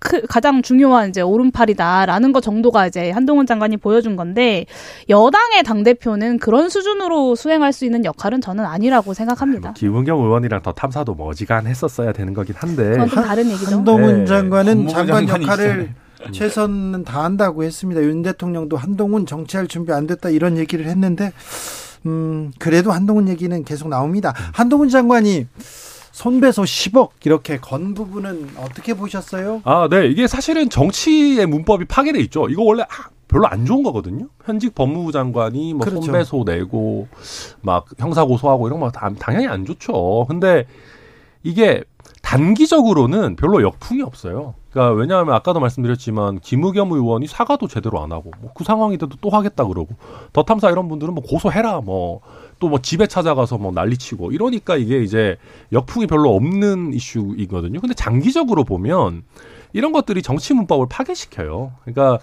[0.00, 4.66] 크, 가장 중요한 이제 오른팔이다라는 것 정도가 이제 한동훈 장관이 보여준 건데
[5.08, 9.68] 여당의 당 대표는 그런 수준으로 수행할 수 있는 역할은 저는 아니라고 생각합니다.
[9.68, 13.76] 뭐 김은경 의원이랑 더 탐사도 머지간했었어야 되는 거긴 한데 그건 좀 다른 얘기죠.
[13.76, 14.24] 한동훈 네.
[14.24, 15.94] 장관은 장관 역할을
[16.32, 18.02] 최선 다한다고 했습니다.
[18.02, 21.32] 윤 대통령도 한동훈 정치할 준비 안 됐다 이런 얘기를 했는데
[22.06, 24.32] 음 그래도 한동훈 얘기는 계속 나옵니다.
[24.52, 25.46] 한동훈 장관이
[26.20, 29.62] 손배소 10억 이렇게 건 부분은 어떻게 보셨어요?
[29.64, 30.06] 아, 네.
[30.06, 32.46] 이게 사실은 정치의 문법이 파괴돼 있죠.
[32.50, 32.84] 이거 원래
[33.26, 34.28] 별로 안 좋은 거거든요.
[34.44, 36.02] 현직 법무부 장관이 뭐 그렇죠.
[36.02, 37.08] 손배소 내고
[37.62, 40.26] 막 형사 고소하고 이런 거 당연히 안 좋죠.
[40.28, 40.66] 근데
[41.42, 41.84] 이게
[42.20, 44.54] 단기적으로는 별로 역풍이 없어요.
[44.70, 49.30] 그러니까 왜냐하면 아까도 말씀드렸지만 김의겸 의원이 사과도 제대로 안 하고 뭐 그 상황이 돼도 또
[49.30, 49.94] 하겠다 그러고
[50.34, 52.20] 더 탐사 이런 분들은 뭐 고소해라 뭐
[52.60, 55.36] 또 뭐 집에 찾아가서 뭐 난리치고 이러니까 이게 이제
[55.72, 57.80] 역풍이 별로 없는 이슈이거든요.
[57.80, 59.24] 근데 장기적으로 보면
[59.72, 61.72] 이런 것들이 정치 문법을 파괴시켜요.
[61.82, 62.20] 그러니까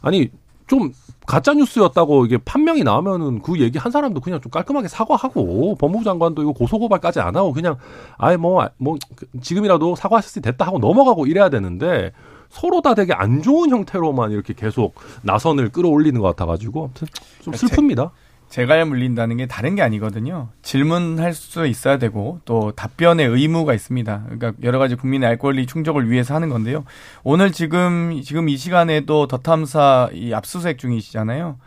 [0.00, 0.30] 아니
[0.68, 0.92] 좀
[1.26, 6.42] 가짜 뉴스였다고 이게 판명이 나오면은 그 얘기 한 사람도 그냥 좀 깔끔하게 사과하고 법무부 장관도
[6.42, 7.76] 이거 고소고발까지 안 하고 그냥
[8.18, 8.96] 아예 뭐뭐 뭐
[9.40, 12.12] 지금이라도 사과하셨을 때 됐다 하고 넘어가고 이래야 되는데
[12.48, 17.08] 서로 다 되게 안 좋은 형태로만 이렇게 계속 나선을 끌어올리는 것 같아가지고 아무튼
[17.42, 18.10] 좀 슬픕니다.
[18.50, 20.48] 재가에 물린다는 게 다른 게 아니거든요.
[20.62, 24.24] 질문할 수 있어야 되고 또 답변의 의무가 있습니다.
[24.24, 26.84] 그러니까 여러 가지 국민의 알 권리 충족을 위해서 하는 건데요.
[27.22, 31.58] 오늘 지금 지금 이 시간에도 더 탐사 이 압수수색 중이시잖아요.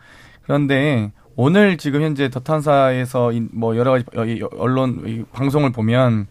[0.42, 4.04] 그런데 오늘 지금 현재 더 탐사에서 뭐 여러 가지
[4.58, 6.26] 언론 방송을 보면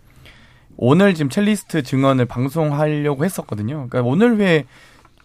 [0.78, 3.88] 오늘 지금 첼리스트 증언을 방송하려고 했었거든요.
[3.90, 4.66] 그러니까 오늘 왜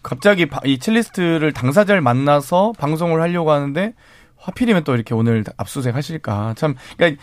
[0.01, 3.93] 갑자기 이 첼리스트를 당사자를 만나서 방송을 하려고 하는데
[4.39, 6.53] 하필이면 또 이렇게 오늘 압수수색 하실까.
[6.57, 7.21] 참, 그러니까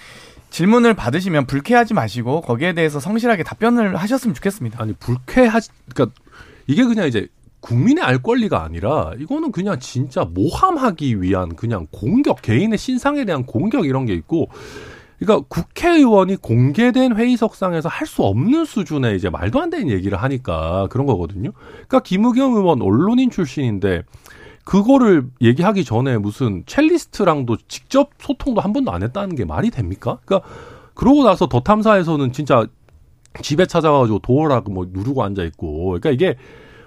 [0.50, 4.80] 질문을 받으시면 불쾌하지 마시고 거기에 대해서 성실하게 답변을 하셨으면 좋겠습니다.
[4.82, 6.14] 아니, 불쾌하지, 그러니까
[6.66, 7.28] 이게 그냥 이제
[7.60, 13.86] 국민의 알 권리가 아니라 이거는 그냥 진짜 모함하기 위한 그냥 공격, 개인의 신상에 대한 공격
[13.86, 14.48] 이런 게 있고
[15.18, 21.06] 그러니까 국회의원이 공개된 회의석상에서 할 수 없는 수준의 이제 말도 안 되는 얘기를 하니까 그런
[21.06, 21.50] 거거든요.
[21.88, 24.02] 그러니까 김의겸 의원 언론인 출신인데
[24.66, 30.18] 그거를 얘기하기 전에 무슨 첼리스트랑도 직접 소통도 한 번도 안 했다는 게 말이 됩니까?
[30.24, 30.48] 그러니까
[30.94, 32.66] 그러고 나서 더 탐사에서는 진짜
[33.42, 36.36] 집에 찾아가지고 도어락 뭐 누르고 앉아 있고 그러니까 이게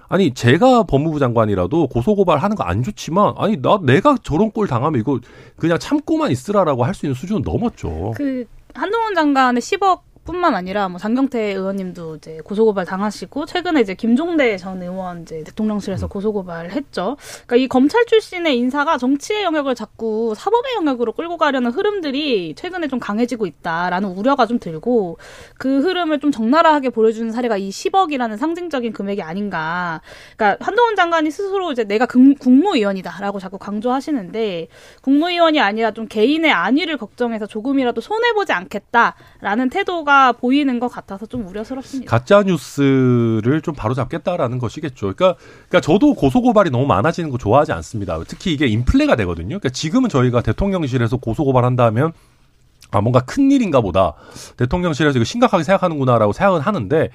[0.09, 4.99] 아니 제가 법무부 장관이라도 고소고발 하는 거 안 좋지만 아니 나 내가 저런 꼴 당하면
[4.99, 5.19] 이거
[5.55, 8.11] 그냥 참고만 있으라라고 할 수 있는 수준은 넘었죠.
[8.17, 14.57] 그 한동훈 장관의 10억 뿐만 아니라 뭐 장경태 의원님도 이제 고소고발 당하시고 최근에 이제 김종대
[14.57, 16.09] 전 의원 이제 대통령실에서 음.
[16.09, 17.17] 고소고발했죠.
[17.47, 22.99] 그러니까 이 검찰 출신의 인사가 정치의 영역을 자꾸 사법의 영역으로 끌고 가려는 흐름들이 최근에 좀
[22.99, 25.17] 강해지고 있다라는 우려가 좀 들고
[25.57, 30.01] 그 흐름을 좀 적나라하게 보여주는 사례가 이 10억이라는 상징적인 금액이 아닌가.
[30.37, 34.67] 그러니까 한동훈 장관이 스스로 이제 내가 국무위원이다라고 자꾸 강조하시는데
[35.01, 41.47] 국무위원이 아니라 좀 개인의 안위를 걱정해서 조금이라도 손해 보지 않겠다라는 태도가 보이는 것 같아서 좀
[41.47, 42.09] 우려스럽습니다.
[42.09, 45.13] 가짜 뉴스를 좀 바로 잡겠다라는 것이겠죠.
[45.13, 45.35] 그러니까
[45.67, 48.19] 그러니까 저도 고소 고발이 너무 많아지는 거 좋아하지 않습니다.
[48.27, 49.47] 특히 이게 인플레가 되거든요.
[49.47, 52.13] 그러니까 지금은 저희가 대통령실에서 고소 고발한다면
[52.91, 54.15] 아, 뭔가 큰 일인가 보다.
[54.57, 57.09] 대통령실에서 이거 심각하게 생각하는구나라고 생각은 하는데,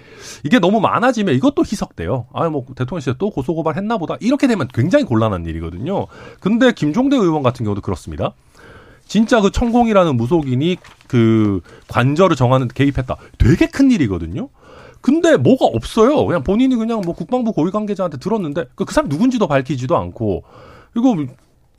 [0.44, 2.26] 이게 너무 많아지면 이것도 희석돼요.
[2.32, 4.16] 아, 뭐, 대통령실에 또 고소고발 했나 보다.
[4.20, 6.06] 이렇게 되면 굉장히 곤란한 일이거든요.
[6.38, 8.34] 근데 김종대 의원 같은 경우도 그렇습니다.
[9.06, 10.76] 진짜 그 천공이라는 무속인이
[11.06, 13.16] 그 관절을 정하는 데 개입했다.
[13.38, 14.48] 되게 큰 일이거든요.
[15.00, 16.24] 근데 뭐가 없어요.
[16.24, 20.44] 그냥 본인이 그냥 뭐 국방부 고위 관계자한테 들었는데 그, 그 사람 누군지도 밝히지도 않고
[20.92, 21.16] 그리고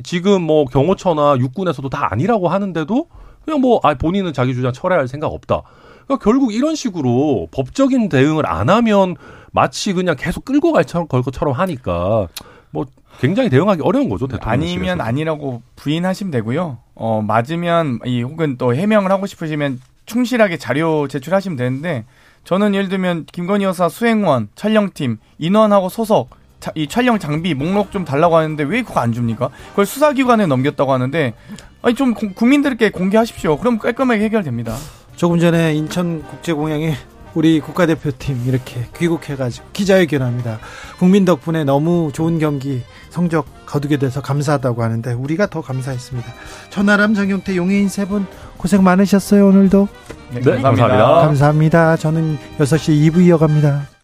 [0.03, 3.07] 지금 뭐 경호처나 육군에서도 다 아니라고 하는데도
[3.45, 5.61] 그냥 뭐, 아, 본인은 자기 주장 철회할 생각 없다.
[6.05, 9.15] 그러니까 결국 이런 식으로 법적인 대응을 안 하면
[9.51, 12.27] 마치 그냥 계속 끌고 갈 것처럼 하니까
[12.71, 12.85] 뭐
[13.19, 14.27] 굉장히 대응하기 어려운 거죠.
[14.27, 16.77] 대통령 아니면 아니라고 부인하시면 되고요.
[16.95, 22.05] 어, 맞으면 이 혹은 또 해명을 하고 싶으시면 충실하게 자료 제출하시면 되는데
[22.43, 26.29] 저는 예를 들면 김건희 여사 수행원, 촬영팀, 인원하고 소속
[26.73, 29.49] 이 촬영 장비 목록 좀 달라고 하는데 왜 그거 안 줍니까?
[29.69, 31.33] 그걸 수사기관에 넘겼다고 하는데
[31.81, 33.57] 아니 좀 국민들께 공개하십시오.
[33.57, 34.75] 그럼 깔끔하게 해결됩니다.
[35.15, 36.95] 조금 전에 인천국제공항에
[37.35, 40.59] 우리 국가대표팀 이렇게 귀국해가지고 기자회견합니다.
[40.97, 46.27] 국민 덕분에 너무 좋은 경기 성적 거두게 돼서 감사하다고 하는데 우리가 더 감사했습니다.
[46.69, 48.25] 천하람, 정용태, 용해인 세 분
[48.57, 49.87] 고생 많으셨어요 오늘도.
[50.31, 50.97] 네, 감사합니다.
[51.21, 51.97] 감사합니다.
[51.97, 53.94] 저는 6시 2부 이어갑니다.